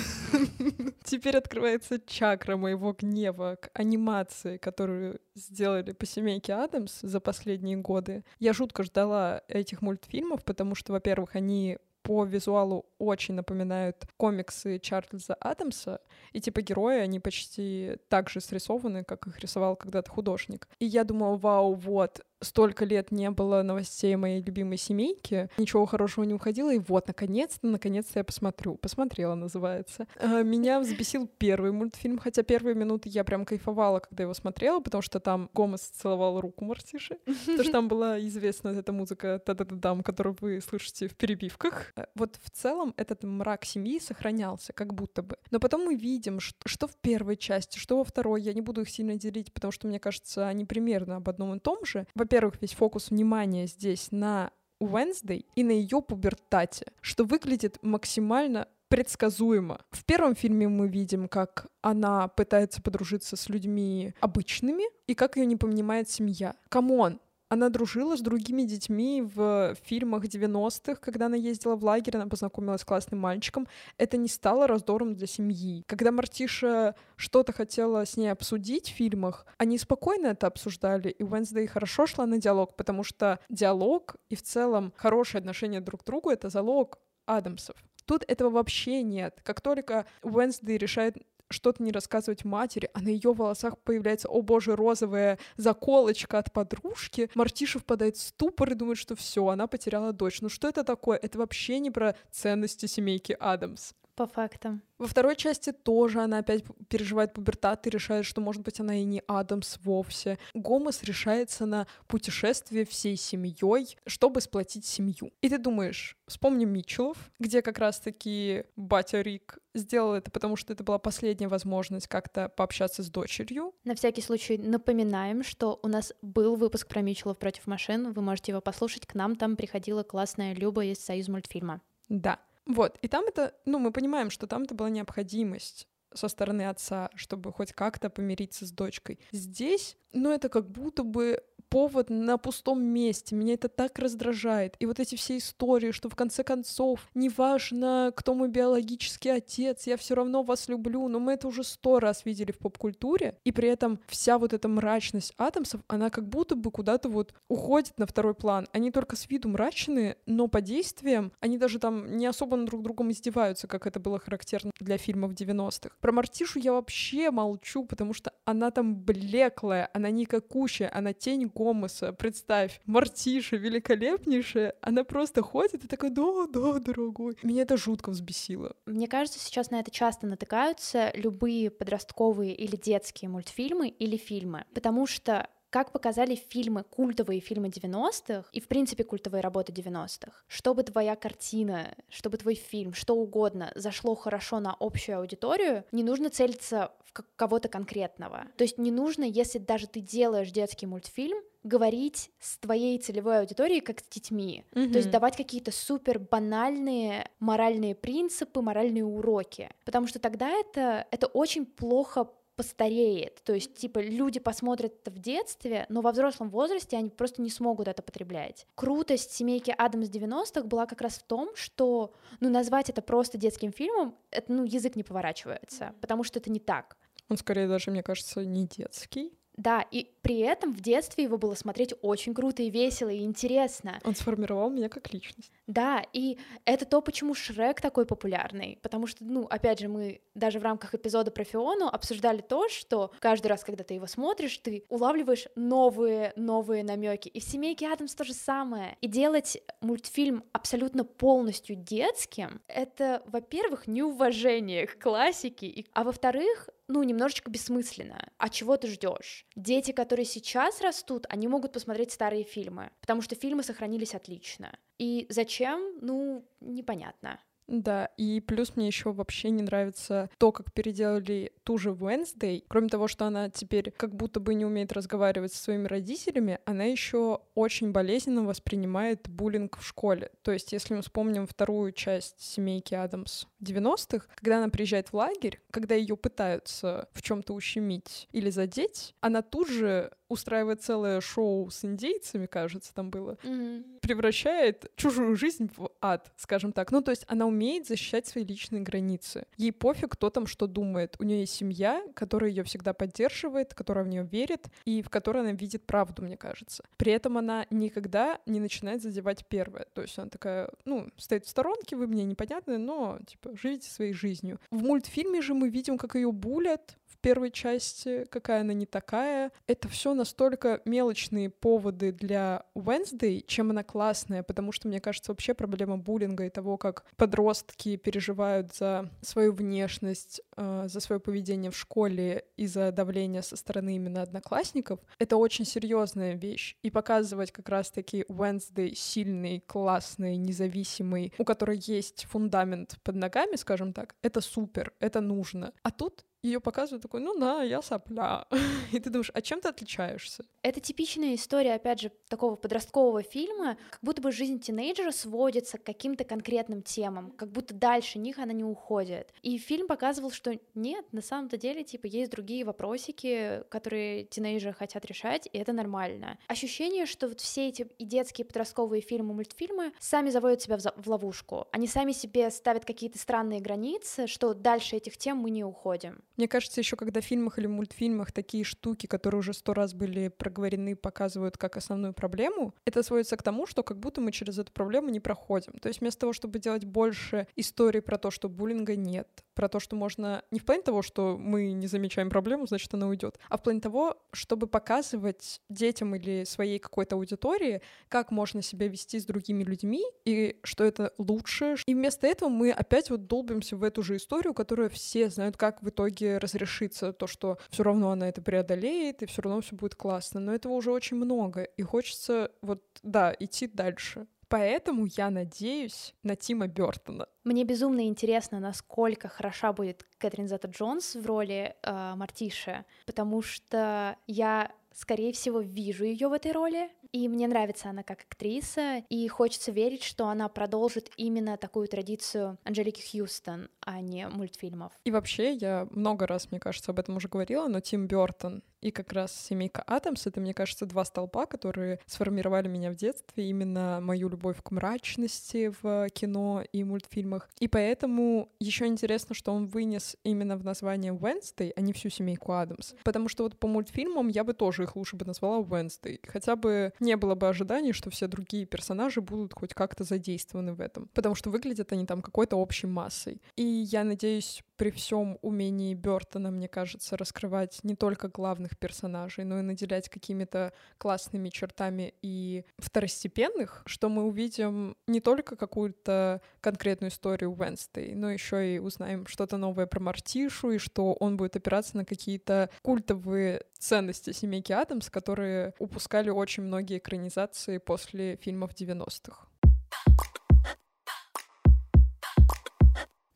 Теперь 1.05 1.37
открывается 1.37 1.99
чакра 2.05 2.57
моего 2.57 2.91
гнева 2.91 3.57
к 3.61 3.69
анимации, 3.73 4.57
которую 4.57 5.21
сделали 5.33 5.93
по 5.93 6.05
семейке 6.05 6.53
Адамс 6.53 6.99
за 7.01 7.21
последние 7.21 7.77
годы. 7.77 8.25
Я 8.37 8.51
жутко 8.51 8.83
ждала 8.83 9.43
этих 9.47 9.81
мультфильмов, 9.81 10.43
потому 10.43 10.75
что, 10.75 10.91
во-первых, 10.91 11.35
они 11.35 11.77
по 12.05 12.23
визуалу 12.23 12.85
очень 12.99 13.33
напоминают 13.33 14.05
комиксы 14.17 14.77
Чарльза 14.77 15.33
Адамса, 15.35 16.01
и 16.33 16.39
типа 16.39 16.61
герои, 16.61 16.99
они 16.99 17.19
почти 17.19 17.97
так 18.09 18.29
же 18.29 18.41
срисованы, 18.41 19.03
как 19.03 19.25
их 19.25 19.39
рисовал 19.39 19.75
когда-то 19.75 20.11
художник. 20.11 20.67
И 20.79 20.85
я 20.85 21.03
думала, 21.03 21.35
вау, 21.35 21.73
вот, 21.73 22.21
столько 22.41 22.85
лет 22.85 23.11
не 23.11 23.29
было 23.31 23.61
новостей 23.61 24.15
моей 24.15 24.41
любимой 24.41 24.77
семейки, 24.77 25.49
ничего 25.57 25.85
хорошего 25.85 26.25
не 26.25 26.33
уходило, 26.33 26.73
и 26.73 26.79
вот, 26.79 27.07
наконец-то, 27.07 27.67
наконец-то 27.67 28.19
я 28.19 28.23
посмотрю. 28.23 28.75
Посмотрела, 28.75 29.35
называется. 29.35 30.07
А, 30.19 30.43
меня 30.43 30.79
взбесил 30.79 31.27
первый 31.37 31.71
мультфильм, 31.71 32.17
хотя 32.17 32.43
первые 32.43 32.75
минуты 32.75 33.09
я 33.09 33.23
прям 33.23 33.45
кайфовала, 33.45 33.99
когда 33.99 34.23
его 34.23 34.33
смотрела, 34.33 34.79
потому 34.79 35.01
что 35.01 35.19
там 35.19 35.49
Гомес 35.53 35.81
целовал 35.81 36.39
руку 36.41 36.65
Мортиши, 36.65 37.17
потому 37.25 37.63
что 37.63 37.71
там 37.71 37.87
была 37.87 38.19
известна 38.19 38.69
эта 38.69 38.91
музыка 38.91 39.41
та-да-да-дам, 39.45 40.03
которую 40.03 40.35
вы 40.41 40.61
слышите 40.61 41.07
в 41.07 41.15
перебивках. 41.15 41.93
А, 41.95 42.07
вот 42.15 42.37
в 42.43 42.49
целом 42.51 42.93
этот 42.97 43.23
мрак 43.23 43.65
семьи 43.65 43.99
сохранялся, 43.99 44.73
как 44.73 44.93
будто 44.93 45.23
бы. 45.23 45.37
Но 45.51 45.59
потом 45.59 45.85
мы 45.85 45.95
видим, 45.95 46.39
что 46.39 46.87
в 46.87 46.95
первой 46.97 47.37
части, 47.37 47.79
что 47.79 47.97
во 47.97 48.03
второй, 48.03 48.41
я 48.41 48.53
не 48.53 48.61
буду 48.61 48.81
их 48.81 48.89
сильно 48.89 49.15
делить, 49.15 49.53
потому 49.53 49.71
что, 49.71 49.87
мне 49.87 49.99
кажется, 49.99 50.47
они 50.47 50.65
примерно 50.65 51.17
об 51.17 51.29
одном 51.29 51.55
и 51.55 51.59
том 51.59 51.85
же. 51.85 52.05
Во-первых, 52.15 52.24
во-первых, 52.25 52.55
весь 52.59 52.73
фокус 52.73 53.11
внимания 53.11 53.67
здесь 53.67 54.07
на 54.09 54.49
Уэнсдей 54.79 55.45
и 55.55 55.63
на 55.63 55.71
ее 55.71 56.01
пубертате, 56.01 56.87
что 57.01 57.23
выглядит 57.23 57.77
максимально 57.83 58.67
предсказуемо. 58.87 59.81
В 59.91 60.03
первом 60.05 60.35
фильме 60.35 60.67
мы 60.67 60.87
видим, 60.87 61.27
как 61.27 61.67
она 61.81 62.27
пытается 62.29 62.81
подружиться 62.81 63.35
с 63.35 63.47
людьми 63.47 64.15
обычными 64.21 64.85
и 65.05 65.13
как 65.13 65.37
ее 65.37 65.45
не 65.45 65.55
понимает 65.55 66.09
семья. 66.09 66.55
Come 66.69 66.98
on, 66.98 67.19
она 67.49 67.69
дружила 67.69 68.17
с 68.17 68.21
другими 68.21 68.63
детьми 68.63 69.21
в 69.21 69.75
фильмах 69.83 70.25
90-х, 70.25 70.95
когда 70.95 71.27
она 71.27 71.35
ездила 71.35 71.75
в 71.75 71.83
лагерь, 71.83 72.15
она 72.15 72.27
познакомилась 72.27 72.81
с 72.81 72.85
классным 72.85 73.19
мальчиком. 73.19 73.67
Это 73.97 74.17
не 74.17 74.27
стало 74.27 74.67
раздором 74.67 75.13
для 75.13 75.27
семьи. 75.27 75.83
Когда 75.87 76.11
Мартиша 76.11 76.95
что-то 77.15 77.53
хотела 77.53 78.05
с 78.05 78.17
ней 78.17 78.29
обсудить 78.29 78.89
в 78.89 78.93
фильмах, 78.93 79.45
они 79.57 79.77
спокойно 79.77 80.27
это 80.27 80.47
обсуждали, 80.47 81.09
и 81.09 81.23
Уэнсдей 81.23 81.67
хорошо 81.67 82.07
шла 82.07 82.25
на 82.25 82.37
диалог, 82.37 82.75
потому 82.75 83.03
что 83.03 83.39
диалог 83.49 84.15
и 84.29 84.35
в 84.35 84.41
целом 84.41 84.93
хорошее 84.95 85.39
отношение 85.39 85.81
друг 85.81 86.01
к 86.01 86.05
другу— 86.05 86.29
это 86.31 86.49
залог 86.49 86.99
Адамсов. 87.25 87.75
Тут 88.05 88.23
этого 88.27 88.49
вообще 88.49 89.01
нет. 89.01 89.39
Как 89.43 89.61
только 89.61 90.05
Уэнсдей 90.21 90.77
решает 90.77 91.17
что-то 91.49 91.83
не 91.83 91.91
рассказывать 91.91 92.45
матери, 92.45 92.89
а 92.93 93.01
на 93.01 93.09
ее 93.09 93.33
волосах 93.33 93.77
появляется, 93.79 94.27
о 94.29 94.41
боже, 94.41 94.75
розовая 94.75 95.39
заколочка 95.57 96.39
от 96.39 96.51
подружки, 96.51 97.29
Мартиша 97.35 97.79
впадает 97.79 98.17
в 98.17 98.21
ступор 98.21 98.71
и 98.71 98.75
думает, 98.75 98.97
что 98.97 99.15
все, 99.15 99.47
она 99.47 99.67
потеряла 99.67 100.13
дочь. 100.13 100.41
Ну 100.41 100.49
что 100.49 100.67
это 100.67 100.83
такое? 100.83 101.17
Это 101.17 101.37
вообще 101.37 101.79
не 101.79 101.91
про 101.91 102.15
ценности 102.31 102.85
семейки 102.85 103.35
Адамс. 103.39 103.93
По 104.15 104.27
фактам. 104.27 104.81
Во 104.97 105.07
второй 105.07 105.35
части 105.35 105.73
тоже 105.73 106.21
она 106.21 106.37
опять 106.37 106.63
переживает 106.87 107.33
пубертат 107.33 107.85
и 107.85 107.89
решает, 107.89 108.25
что, 108.25 108.39
может 108.39 108.61
быть, 108.61 108.79
она 108.79 108.95
и 108.95 109.03
не 109.03 109.21
Адамс 109.27 109.77
вовсе. 109.83 110.39
Гомес 110.53 111.03
решается 111.03 111.65
на 111.65 111.85
путешествие 112.07 112.85
всей 112.85 113.17
семьей, 113.17 113.97
чтобы 114.07 114.39
сплотить 114.39 114.85
семью. 114.85 115.33
И 115.41 115.49
ты 115.49 115.57
думаешь, 115.57 116.17
вспомним 116.27 116.69
Митчеллов, 116.69 117.17
где 117.39 117.61
как 117.61 117.77
раз-таки 117.77 118.63
батя 118.77 119.19
Рик 119.19 119.59
сделал 119.73 120.13
это, 120.13 120.31
потому 120.31 120.55
что 120.55 120.71
это 120.71 120.85
была 120.85 120.97
последняя 120.97 121.49
возможность 121.49 122.07
как-то 122.07 122.47
пообщаться 122.47 123.03
с 123.03 123.09
дочерью. 123.09 123.73
На 123.83 123.95
всякий 123.95 124.21
случай 124.21 124.57
напоминаем, 124.57 125.43
что 125.43 125.77
у 125.83 125.89
нас 125.89 126.13
был 126.21 126.55
выпуск 126.55 126.87
про 126.87 127.01
Митчеллов 127.01 127.37
против 127.37 127.67
машин, 127.67 128.13
вы 128.13 128.21
можете 128.21 128.53
его 128.53 128.61
послушать, 128.61 129.05
к 129.05 129.13
нам 129.13 129.35
там 129.35 129.57
приходила 129.57 130.03
классная 130.03 130.53
Люба 130.53 130.85
из 130.85 131.03
Союз 131.03 131.27
мультфильма. 131.27 131.81
Да. 132.07 132.39
Вот, 132.65 132.97
и 133.01 133.07
там 133.07 133.25
это, 133.25 133.53
ну, 133.65 133.79
мы 133.79 133.91
понимаем, 133.91 134.29
что 134.29 134.47
там 134.47 134.63
это 134.63 134.73
была 134.73 134.89
необходимость 134.89 135.87
со 136.13 136.27
стороны 136.27 136.67
отца, 136.67 137.09
чтобы 137.15 137.51
хоть 137.51 137.73
как-то 137.73 138.09
помириться 138.09 138.65
с 138.65 138.71
дочкой. 138.71 139.19
Здесь, 139.31 139.97
ну, 140.13 140.31
это 140.31 140.49
как 140.49 140.69
будто 140.69 141.03
бы 141.03 141.43
повод 141.69 142.09
на 142.09 142.37
пустом 142.37 142.83
месте. 142.83 143.35
Меня 143.35 143.53
это 143.53 143.69
так 143.69 143.99
раздражает. 143.99 144.75
И 144.79 144.85
вот 144.85 144.99
эти 144.99 145.15
все 145.15 145.37
истории, 145.37 145.91
что 145.91 146.09
в 146.09 146.15
конце 146.15 146.43
концов, 146.43 147.09
неважно, 147.13 148.11
кто 148.15 148.33
мой 148.33 148.49
биологический 148.49 149.29
отец, 149.29 149.87
я 149.87 149.97
все 149.97 150.15
равно 150.15 150.43
вас 150.43 150.67
люблю, 150.67 151.07
но 151.07 151.19
мы 151.19 151.33
это 151.33 151.47
уже 151.47 151.63
сто 151.63 151.99
раз 151.99 152.25
видели 152.25 152.51
в 152.51 152.57
поп-культуре, 152.57 153.37
и 153.43 153.51
при 153.51 153.69
этом 153.69 153.99
вся 154.07 154.37
вот 154.37 154.53
эта 154.53 154.67
мрачность 154.67 155.33
Адамсов, 155.37 155.81
она 155.87 156.09
как 156.09 156.27
будто 156.27 156.55
бы 156.55 156.71
куда-то 156.71 157.09
вот 157.09 157.33
уходит 157.47 157.97
на 157.97 158.05
второй 158.05 158.33
план. 158.33 158.67
Они 158.71 158.91
только 158.91 159.15
с 159.15 159.29
виду 159.29 159.49
мрачные, 159.49 160.17
но 160.25 160.47
по 160.47 160.61
действиям 160.61 161.31
они 161.39 161.57
даже 161.57 161.79
там 161.79 162.17
не 162.17 162.25
особо 162.25 162.57
друг 162.65 162.83
другом 162.83 163.11
издеваются, 163.11 163.67
как 163.67 163.87
это 163.87 163.99
было 163.99 164.19
характерно 164.19 164.71
для 164.79 164.97
фильмов 164.97 165.33
90-х. 165.33 165.95
Про 165.99 166.11
Мартишу 166.11 166.59
я 166.59 166.73
вообще 166.73 167.31
молчу, 167.31 167.85
потому 167.85 168.13
что 168.13 168.31
она 168.45 168.71
там 168.71 168.95
блеклая, 168.95 169.89
она 169.93 170.09
никакущая, 170.09 170.91
она 170.93 171.13
тень 171.13 171.49
Гомоса. 171.55 172.13
Представь, 172.13 172.81
Мартиша 172.85 173.55
великолепнейшая, 173.55 174.75
она 174.81 175.03
просто 175.03 175.41
ходит 175.41 175.85
и 175.85 175.87
такая, 175.87 176.11
да, 176.11 176.47
да, 176.47 176.79
дорогой. 176.79 177.37
Меня 177.41 177.63
это 177.63 177.77
жутко 177.77 178.09
взбесило. 178.09 178.75
Мне 178.85 179.07
кажется, 179.07 179.39
сейчас 179.39 179.71
на 179.71 179.79
это 179.79 179.91
часто 179.91 180.27
натыкаются 180.27 181.11
любые 181.15 181.71
подростковые 181.71 182.53
или 182.53 182.75
детские 182.75 183.29
мультфильмы 183.29 183.89
или 183.89 184.17
фильмы, 184.17 184.65
потому 184.73 185.07
что 185.07 185.47
как 185.75 185.91
показали 185.91 186.35
фильмы, 186.35 186.83
культовые 186.83 187.41
фильмы 187.41 187.67
90-х 187.67 188.47
и, 188.53 188.61
в 188.61 188.67
принципе, 188.69 189.03
культовые 189.03 189.41
работы 189.41 189.73
90-х, 189.73 190.31
чтобы 190.47 190.83
твоя 190.83 191.17
картина, 191.17 191.93
чтобы 192.07 192.37
твой 192.37 192.55
фильм, 192.55 192.93
что 192.93 193.13
угодно 193.13 193.73
зашло 193.75 194.15
хорошо 194.15 194.61
на 194.61 194.73
общую 194.79 195.19
аудиторию, 195.19 195.83
не 195.91 196.01
нужно 196.01 196.29
целиться 196.29 196.93
в 197.03 197.11
кого-то 197.35 197.67
конкретного. 197.67 198.45
То 198.55 198.63
есть 198.63 198.77
не 198.77 198.89
нужно, 198.89 199.25
если 199.25 199.57
даже 199.57 199.87
ты 199.87 199.99
делаешь 199.99 200.49
детский 200.49 200.85
мультфильм, 200.85 201.43
говорить 201.63 202.31
с 202.39 202.57
твоей 202.57 202.97
целевой 202.99 203.39
аудиторией 203.39 203.81
как 203.81 203.99
с 203.99 204.03
детьми. 204.03 204.63
Mm-hmm. 204.71 204.91
То 204.91 204.97
есть 204.97 205.11
давать 205.11 205.35
какие-то 205.35 205.71
супер 205.73 206.19
банальные 206.19 207.29
моральные 207.39 207.95
принципы, 207.95 208.61
моральные 208.61 209.03
уроки. 209.03 209.69
Потому 209.83 210.07
что 210.07 210.19
тогда 210.19 210.49
это, 210.51 211.05
это 211.11 211.27
очень 211.27 211.65
плохо 211.65 212.29
постареет. 212.55 213.41
То 213.43 213.53
есть, 213.53 213.75
типа, 213.75 213.99
люди 213.99 214.39
посмотрят 214.39 214.93
это 215.01 215.11
в 215.11 215.19
детстве, 215.19 215.85
но 215.89 216.01
во 216.01 216.11
взрослом 216.11 216.49
возрасте 216.49 216.97
они 216.97 217.09
просто 217.09 217.41
не 217.41 217.49
смогут 217.49 217.87
это 217.87 218.01
потреблять. 218.01 218.67
Крутость 218.75 219.31
«Семейки 219.31 219.73
Адамс 219.77 220.09
90-х» 220.09 220.63
была 220.63 220.85
как 220.85 221.01
раз 221.01 221.17
в 221.17 221.23
том, 221.23 221.49
что, 221.55 222.13
ну, 222.39 222.49
назвать 222.49 222.89
это 222.89 223.01
просто 223.01 223.37
детским 223.37 223.71
фильмом, 223.71 224.15
это, 224.31 224.51
ну, 224.51 224.63
язык 224.63 224.95
не 224.95 225.03
поворачивается, 225.03 225.93
потому 226.01 226.23
что 226.23 226.39
это 226.39 226.49
не 226.49 226.59
так. 226.59 226.97
Он 227.29 227.37
скорее 227.37 227.67
даже, 227.67 227.91
мне 227.91 228.03
кажется, 228.03 228.45
не 228.45 228.67
детский. 228.67 229.33
Да, 229.57 229.85
и 229.89 230.11
при 230.25 230.39
этом 230.39 230.73
в 230.73 230.81
детстве 230.81 231.25
его 231.25 231.37
было 231.37 231.53
смотреть 231.53 231.93
очень 232.01 232.33
круто 232.33 232.63
и 232.63 232.71
весело 232.71 233.09
и 233.09 233.21
интересно. 233.21 233.99
Он 234.03 234.15
сформировал 234.15 234.71
меня 234.71 234.89
как 234.89 235.13
личность. 235.13 235.51
Да, 235.67 236.03
и 236.13 236.39
это 236.65 236.85
то, 236.85 237.01
почему 237.01 237.35
Шрек 237.35 237.79
такой 237.79 238.07
популярный. 238.07 238.79
Потому 238.81 239.05
что, 239.05 239.23
ну, 239.23 239.45
опять 239.45 239.77
же, 239.77 239.87
мы 239.87 240.21
даже 240.33 240.57
в 240.59 240.63
рамках 240.63 240.95
эпизода 240.95 241.29
про 241.29 241.43
Фиону 241.43 241.89
обсуждали 241.89 242.41
то, 242.41 242.67
что 242.69 243.11
каждый 243.19 243.49
раз, 243.49 243.63
когда 243.63 243.83
ты 243.83 243.93
его 243.93 244.07
смотришь, 244.07 244.57
ты 244.57 244.83
улавливаешь 244.89 245.47
новые, 245.55 246.33
новые 246.35 246.83
намеки. 246.83 247.27
И 247.29 247.39
в 247.39 247.43
семейке 247.43 247.87
Адамс 247.87 248.15
то 248.15 248.23
же 248.23 248.33
самое. 248.33 248.97
И 249.01 249.07
делать 249.07 249.61
мультфильм 249.81 250.43
абсолютно 250.53 251.05
полностью 251.05 251.75
детским, 251.75 252.61
это, 252.67 253.21
во-первых, 253.27 253.85
неуважение 253.85 254.87
к 254.87 254.97
классике, 254.97 255.85
а 255.93 256.03
во-вторых, 256.03 256.71
ну, 256.87 257.01
немножечко 257.03 257.49
бессмысленно. 257.49 258.29
А 258.37 258.49
чего 258.49 258.77
ты 258.77 258.87
ждешь? 258.87 259.45
Дети, 259.55 259.91
которые 259.91 260.14
сейчас 260.23 260.81
растут, 260.81 261.25
они 261.29 261.47
могут 261.47 261.73
посмотреть 261.73 262.11
старые 262.11 262.43
фильмы, 262.43 262.91
потому 263.01 263.21
что 263.21 263.35
фильмы 263.35 263.63
сохранились 263.63 264.15
отлично. 264.15 264.77
И 264.97 265.25
зачем? 265.29 265.81
Ну, 266.01 266.45
непонятно. 266.61 267.39
Да, 267.67 268.09
и 268.17 268.41
плюс 268.41 268.75
мне 268.75 268.87
еще 268.87 269.11
вообще 269.11 269.49
не 269.49 269.63
нравится 269.63 270.29
то, 270.37 270.51
как 270.51 270.71
переделали 270.73 271.51
ту 271.63 271.77
же 271.77 271.91
Wednesday. 271.91 272.63
Кроме 272.67 272.89
того, 272.89 273.07
что 273.07 273.25
она 273.25 273.49
теперь 273.49 273.91
как 273.91 274.15
будто 274.15 274.39
бы 274.39 274.53
не 274.53 274.65
умеет 274.65 274.91
разговаривать 274.91 275.53
со 275.53 275.63
своими 275.63 275.87
родителями, 275.87 276.59
она 276.65 276.83
еще 276.83 277.41
очень 277.55 277.91
болезненно 277.91 278.43
воспринимает 278.43 279.27
буллинг 279.27 279.77
в 279.77 279.85
школе. 279.85 280.31
То 280.43 280.51
есть, 280.51 280.73
если 280.73 280.93
мы 280.93 281.01
вспомним 281.01 281.47
вторую 281.47 281.91
часть 281.91 282.39
семейки 282.39 282.93
Адамс 282.93 283.47
90-х, 283.65 284.27
когда 284.35 284.57
она 284.57 284.69
приезжает 284.69 285.09
в 285.09 285.13
лагерь, 285.15 285.61
когда 285.71 285.95
ее 285.95 286.15
пытаются 286.15 287.09
в 287.13 287.21
чем-то 287.21 287.53
ущемить 287.53 288.27
или 288.31 288.49
задеть, 288.49 289.15
она 289.21 289.41
тут 289.41 289.69
же 289.69 290.11
устраивает 290.27 290.81
целое 290.81 291.21
шоу 291.21 291.69
с 291.69 291.85
индейцами, 291.85 292.45
кажется, 292.45 292.93
там 292.93 293.09
было, 293.09 293.37
mm-hmm. 293.43 293.99
превращает 293.99 294.91
чужую 294.95 295.35
жизнь 295.35 295.69
в 295.75 295.89
ад, 296.01 296.31
скажем 296.37 296.71
так. 296.71 296.91
Ну, 296.91 297.01
то 297.01 297.11
есть 297.11 297.25
она 297.27 297.45
умеет 297.45 297.87
защищать 297.87 298.25
свои 298.25 298.43
личные 298.43 298.81
границы. 298.81 299.45
Ей 299.57 299.71
пофиг, 299.71 300.13
кто 300.13 300.29
там 300.29 300.47
что 300.47 300.67
думает. 300.67 301.15
У 301.19 301.23
нее 301.23 301.41
есть 301.41 301.53
семья, 301.53 302.03
которая 302.15 302.49
ее 302.49 302.63
всегда 302.63 302.93
поддерживает, 302.93 303.73
которая 303.73 304.03
в 304.03 304.07
нее 304.07 304.23
верит 304.23 304.67
и 304.85 305.01
в 305.01 305.09
которой 305.09 305.43
она 305.43 305.51
видит 305.51 305.85
правду, 305.85 306.23
мне 306.23 306.37
кажется. 306.37 306.83
При 306.97 307.11
этом 307.11 307.37
она 307.37 307.67
никогда 307.69 308.39
не 308.45 308.59
начинает 308.59 309.01
задевать 309.01 309.45
первое. 309.47 309.85
То 309.93 310.01
есть 310.01 310.17
она 310.17 310.29
такая, 310.29 310.71
ну, 310.85 311.09
стоит 311.17 311.45
в 311.45 311.49
сторонке, 311.49 311.95
вы 311.95 312.07
мне 312.07 312.23
непонятны, 312.23 312.77
но, 312.77 313.19
типа, 313.27 313.54
живите 313.57 313.89
своей 313.89 314.13
жизнью. 314.13 314.59
В 314.71 314.83
мультфильме 314.83 315.41
же 315.41 315.53
мы 315.53 315.69
видим, 315.69 315.97
как 315.97 316.15
ее 316.15 316.31
булят, 316.31 316.97
первой 317.25 317.49
части, 317.49 318.25
какая 318.29 318.61
она 318.61 318.73
не 318.73 318.85
такая. 318.85 319.51
Это 319.65 319.89
все 319.89 320.13
настолько 320.13 320.81
мелочные 320.85 321.49
поводы 321.49 322.11
для 322.11 322.65
Wednesday, 322.75 323.43
чем 323.47 323.71
она 323.71 323.83
классная, 323.83 324.43
потому 324.43 324.71
что, 324.71 324.87
мне 324.87 324.99
кажется, 324.99 325.31
вообще 325.31 325.55
проблема 325.55 325.97
буллинга 325.97 326.45
и 326.45 326.51
того, 326.51 326.77
как 326.77 327.03
подростки 327.15 327.95
переживают 327.95 328.75
за 328.75 329.09
свою 329.21 329.53
внешность, 329.53 330.39
э, 330.55 330.83
за 330.87 330.99
свое 330.99 331.19
поведение 331.19 331.71
в 331.71 331.75
школе 331.75 332.45
и 332.57 332.67
за 332.67 332.91
давление 332.91 333.41
со 333.41 333.55
стороны 333.55 333.95
именно 333.95 334.21
одноклассников, 334.21 334.99
это 335.17 335.37
очень 335.37 335.65
серьезная 335.65 336.35
вещь. 336.35 336.77
И 336.83 336.91
показывать 336.91 337.51
как 337.51 337.69
раз-таки 337.69 338.23
Wednesday 338.29 338.93
сильный, 338.93 339.63
классный, 339.65 340.37
независимый, 340.37 341.33
у 341.39 341.43
которой 341.43 341.81
есть 341.87 342.25
фундамент 342.25 342.99
под 343.01 343.15
ногами, 343.15 343.55
скажем 343.55 343.93
так, 343.93 344.13
это 344.21 344.41
супер, 344.41 344.93
это 344.99 345.21
нужно. 345.21 345.73
А 345.81 345.89
тут 345.89 346.23
ее 346.45 346.59
показывают, 346.59 347.01
такой, 347.01 347.21
ну 347.21 347.37
да, 347.37 347.63
я 347.63 347.81
сопля. 347.81 348.45
И 348.91 348.99
ты 348.99 349.09
думаешь, 349.09 349.31
а 349.33 349.41
чем 349.41 349.61
ты 349.61 349.69
отличаешься? 349.69 350.45
Это 350.61 350.79
типичная 350.79 351.35
история, 351.35 351.73
опять 351.73 352.01
же, 352.01 352.11
такого 352.27 352.55
подросткового 352.55 353.23
фильма, 353.23 353.77
как 353.89 353.99
будто 354.01 354.21
бы 354.21 354.31
жизнь 354.31 354.59
тинейджера 354.59 355.11
сводится 355.11 355.77
к 355.77 355.83
каким-то 355.83 356.23
конкретным 356.23 356.81
темам, 356.81 357.31
как 357.31 357.51
будто 357.51 357.73
дальше 357.73 358.19
них 358.19 358.39
она 358.39 358.53
не 358.53 358.63
уходит. 358.63 359.33
И 359.41 359.57
фильм 359.57 359.87
показывал, 359.87 360.31
что 360.31 360.57
нет, 360.75 361.05
на 361.11 361.21
самом-то 361.21 361.57
деле, 361.57 361.83
типа, 361.83 362.07
есть 362.07 362.31
другие 362.31 362.63
вопросики, 362.63 363.63
которые 363.69 364.25
тинейджеры 364.25 364.73
хотят 364.73 365.05
решать, 365.05 365.49
и 365.51 365.57
это 365.57 365.73
нормально. 365.73 366.37
Ощущение, 366.47 367.05
что 367.05 367.27
вот 367.27 367.41
все 367.41 367.69
эти 367.69 367.87
и 367.97 368.05
детские, 368.05 368.45
и 368.45 368.47
подростковые 368.47 369.01
фильмы, 369.01 369.33
мультфильмы 369.33 369.93
сами 369.99 370.29
заводят 370.29 370.61
себя 370.61 370.77
в 370.77 371.09
ловушку. 371.09 371.67
Они 371.71 371.87
сами 371.87 372.11
себе 372.11 372.51
ставят 372.51 372.85
какие-то 372.85 373.17
странные 373.17 373.61
границы, 373.61 374.27
что 374.27 374.53
дальше 374.53 374.95
этих 374.97 375.17
тем 375.17 375.37
мы 375.37 375.49
не 375.49 375.63
уходим. 375.63 376.21
Мне 376.37 376.47
кажется, 376.47 376.81
еще 376.81 376.95
когда 376.95 377.21
в 377.21 377.25
фильмах 377.25 377.57
или 377.57 377.67
мультфильмах 377.67 378.31
такие 378.31 378.63
штуки, 378.63 379.05
которые 379.07 379.39
уже 379.39 379.53
сто 379.53 379.73
раз 379.73 379.93
были 379.93 380.27
проговорены, 380.27 380.95
показывают 380.95 381.57
как 381.57 381.77
основную 381.77 382.13
проблему, 382.13 382.75
это 382.85 383.03
сводится 383.03 383.37
к 383.37 383.43
тому, 383.43 383.65
что 383.65 383.83
как 383.83 383.99
будто 383.99 384.21
мы 384.21 384.31
через 384.31 384.59
эту 384.59 384.71
проблему 384.71 385.09
не 385.09 385.19
проходим. 385.19 385.73
То 385.79 385.87
есть 385.87 386.01
вместо 386.01 386.21
того, 386.21 386.33
чтобы 386.33 386.59
делать 386.59 386.83
больше 386.83 387.47
историй 387.55 388.01
про 388.01 388.17
то, 388.17 388.31
что 388.31 388.49
буллинга 388.49 388.95
нет, 388.95 389.44
про 389.55 389.69
то, 389.69 389.79
что 389.79 389.95
можно 389.95 390.43
не 390.51 390.59
в 390.59 390.65
плане 390.65 390.83
того, 390.83 391.01
что 391.01 391.37
мы 391.37 391.71
не 391.71 391.87
замечаем 391.87 392.29
проблему, 392.29 392.67
значит, 392.67 392.93
она 392.93 393.07
уйдет, 393.07 393.39
а 393.49 393.57
в 393.57 393.63
плане 393.63 393.79
того, 393.79 394.17
чтобы 394.33 394.67
показывать 394.67 395.61
детям 395.69 396.15
или 396.15 396.43
своей 396.43 396.79
какой-то 396.79 397.15
аудитории, 397.15 397.81
как 398.09 398.31
можно 398.31 398.61
себя 398.61 398.87
вести 398.87 399.19
с 399.19 399.25
другими 399.25 399.63
людьми 399.63 400.03
и 400.25 400.59
что 400.63 400.83
это 400.83 401.13
лучше. 401.17 401.75
И 401.85 401.93
вместо 401.93 402.27
этого 402.27 402.49
мы 402.49 402.71
опять 402.71 403.09
вот 403.09 403.27
долбимся 403.27 403.77
в 403.77 403.83
эту 403.83 404.03
же 404.03 404.17
историю, 404.17 404.53
которую 404.53 404.89
все 404.89 405.29
знают, 405.29 405.57
как 405.57 405.81
в 405.81 405.89
итоге 405.89 406.37
разрешится 406.37 407.13
то, 407.13 407.27
что 407.27 407.57
все 407.69 407.83
равно 407.83 408.11
она 408.11 408.29
это 408.29 408.41
преодолеет, 408.41 409.23
и 409.23 409.25
все 409.25 409.41
равно 409.41 409.61
все 409.61 409.75
будет 409.75 409.95
классно. 409.95 410.39
Но 410.39 410.53
этого 410.53 410.73
уже 410.73 410.91
очень 410.91 411.17
много, 411.17 411.63
и 411.63 411.81
хочется 411.81 412.51
вот, 412.61 412.83
да, 413.03 413.35
идти 413.39 413.67
дальше. 413.67 414.27
Поэтому 414.47 415.07
я 415.17 415.29
надеюсь 415.29 416.13
на 416.23 416.35
Тима 416.35 416.67
Бертона. 416.67 417.27
Мне 417.43 417.63
безумно 417.63 418.07
интересно, 418.07 418.59
насколько 418.59 419.27
хороша 419.27 419.73
будет 419.73 420.05
Кэтрин 420.17 420.47
Зета 420.47 420.67
Джонс 420.67 421.15
в 421.15 421.25
роли 421.25 421.75
э, 421.83 422.13
Мартиши, 422.15 422.85
потому 423.05 423.41
что 423.41 424.17
я 424.27 424.71
скорее 424.95 425.33
всего, 425.33 425.59
вижу 425.59 426.05
ее 426.05 426.29
в 426.29 426.33
этой 426.33 426.51
роли. 426.51 426.89
И 427.11 427.27
мне 427.27 427.47
нравится 427.47 427.89
она 427.89 428.03
как 428.03 428.21
актриса, 428.21 429.03
и 429.09 429.27
хочется 429.27 429.71
верить, 429.71 430.03
что 430.03 430.27
она 430.27 430.47
продолжит 430.49 431.11
именно 431.17 431.57
такую 431.57 431.87
традицию 431.87 432.57
Анжелики 432.63 433.01
Хьюстон, 433.01 433.69
а 433.81 434.01
не 434.01 434.27
мультфильмов. 434.27 434.91
И 435.03 435.11
вообще, 435.11 435.53
я 435.53 435.87
много 435.91 436.27
раз, 436.27 436.51
мне 436.51 436.59
кажется, 436.59 436.91
об 436.91 436.99
этом 436.99 437.17
уже 437.17 437.27
говорила, 437.27 437.67
но 437.67 437.79
Тим 437.79 438.07
Бертон 438.07 438.63
и 438.85 438.91
как 438.91 439.13
раз 439.13 439.35
«Семейка 439.35 439.81
Адамс»— 439.81 440.27
это, 440.27 440.39
мне 440.39 440.53
кажется, 440.53 440.85
два 440.85 441.05
столпа, 441.05 441.47
которые 441.47 441.99
сформировали 442.05 442.67
меня 442.67 442.91
в 442.91 442.95
детстве, 442.95 443.49
именно 443.49 443.99
мою 443.99 444.29
любовь 444.29 444.57
к 444.61 444.69
мрачности 444.69 445.73
в 445.81 446.07
кино 446.11 446.63
и 446.71 446.83
мультфильмах. 446.83 447.49
И 447.59 447.67
поэтому 447.67 448.49
еще 448.59 448.85
интересно, 448.85 449.33
что 449.33 449.53
он 449.53 449.65
вынес 449.65 450.17
именно 450.23 450.55
в 450.55 450.63
название 450.63 451.13
Wednesday, 451.13 451.73
а 451.75 451.81
не 451.81 451.93
всю 451.93 452.09
«Семейку 452.09 452.53
Адамс». 452.53 452.93
Потому 453.03 453.27
что 453.27 453.43
вот 453.43 453.57
по 453.57 453.67
мультфильмам 453.67 454.27
я 454.27 454.43
бы 454.43 454.53
тоже 454.53 454.83
их 454.83 454.95
лучше 454.95 455.15
бы 455.15 455.25
назвала 455.25 455.61
Wednesday. 455.61 456.19
Хотя 456.27 456.55
бы 456.55 456.93
не 457.05 457.15
было 457.15 457.35
бы 457.35 457.47
ожиданий, 457.47 457.93
что 457.93 458.09
все 458.09 458.27
другие 458.27 458.65
персонажи 458.65 459.21
будут 459.21 459.53
хоть 459.53 459.73
как-то 459.73 460.03
задействованы 460.03 460.73
в 460.73 460.81
этом. 460.81 461.09
Потому 461.13 461.35
что 461.35 461.49
выглядят 461.49 461.93
они 461.93 462.05
там 462.05 462.21
какой-то 462.21 462.57
общей 462.57 462.87
массой. 462.87 463.41
И 463.55 463.63
я 463.63 464.03
надеюсь, 464.03 464.63
при 464.77 464.91
всем 464.91 465.37
умении 465.41 465.93
Бертона, 465.93 466.51
мне 466.51 466.67
кажется, 466.67 467.17
раскрывать 467.17 467.79
не 467.83 467.95
только 467.95 468.27
главных 468.27 468.77
персонажей, 468.77 469.45
но 469.45 469.59
и 469.59 469.63
наделять 469.63 470.09
какими-то 470.09 470.73
классными 470.97 471.49
чертами 471.49 472.13
и 472.21 472.65
второстепенных, 472.77 473.83
что 473.85 474.09
мы 474.09 474.23
увидим 474.23 474.95
не 475.07 475.21
только 475.21 475.55
какую-то 475.55 476.41
конкретную 476.61 477.11
историю 477.11 477.51
Уэнстей, 477.51 478.15
но 478.15 478.31
еще 478.31 478.75
и 478.75 478.79
узнаем 478.79 479.25
что-то 479.27 479.57
новое 479.57 479.85
про 479.85 479.99
Мартишу, 479.99 480.71
и 480.71 480.77
что 480.77 481.13
он 481.13 481.37
будет 481.37 481.55
опираться 481.55 481.97
на 481.97 482.05
какие-то 482.05 482.69
культовые 482.81 483.63
ценности 483.77 484.31
семейки 484.31 484.71
Адамс, 484.71 485.09
которые 485.09 485.73
упускали 485.79 486.29
очень 486.29 486.63
многие 486.63 486.97
экранизации 486.97 487.77
после 487.77 488.35
фильмов 488.37 488.71
90-х. 488.71 489.47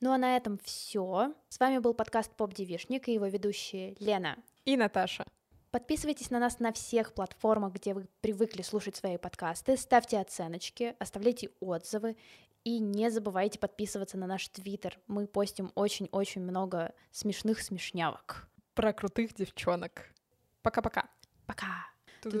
Ну 0.00 0.12
а 0.12 0.18
на 0.18 0.36
этом 0.36 0.58
все. 0.64 1.34
С 1.50 1.60
вами 1.60 1.76
был 1.78 1.92
подкаст 1.92 2.34
Поп 2.34 2.54
Девишник 2.54 3.06
и 3.08 3.12
его 3.12 3.26
ведущие 3.26 3.96
Лена 3.98 4.38
и 4.64 4.76
Наташа. 4.78 5.26
Подписывайтесь 5.70 6.30
на 6.30 6.38
нас 6.38 6.58
на 6.58 6.72
всех 6.72 7.12
платформах, 7.12 7.74
где 7.74 7.92
вы 7.92 8.06
привыкли 8.22 8.62
слушать 8.62 8.96
свои 8.96 9.18
подкасты, 9.18 9.76
ставьте 9.76 10.18
оценочки, 10.18 10.96
оставляйте 10.98 11.50
отзывы 11.60 12.16
и 12.64 12.78
не 12.78 13.10
забывайте 13.10 13.58
подписываться 13.58 14.16
на 14.16 14.26
наш 14.26 14.48
твиттер. 14.48 14.98
Мы 15.06 15.26
постим 15.26 15.70
очень-очень 15.74 16.40
много 16.40 16.94
смешных 17.10 17.60
смешнявок. 17.60 18.48
Про 18.74 18.94
крутых 18.94 19.34
девчонок. 19.34 20.14
Пока-пока. 20.62 21.10
Пока. 21.44 21.66
Пока. 22.22 22.40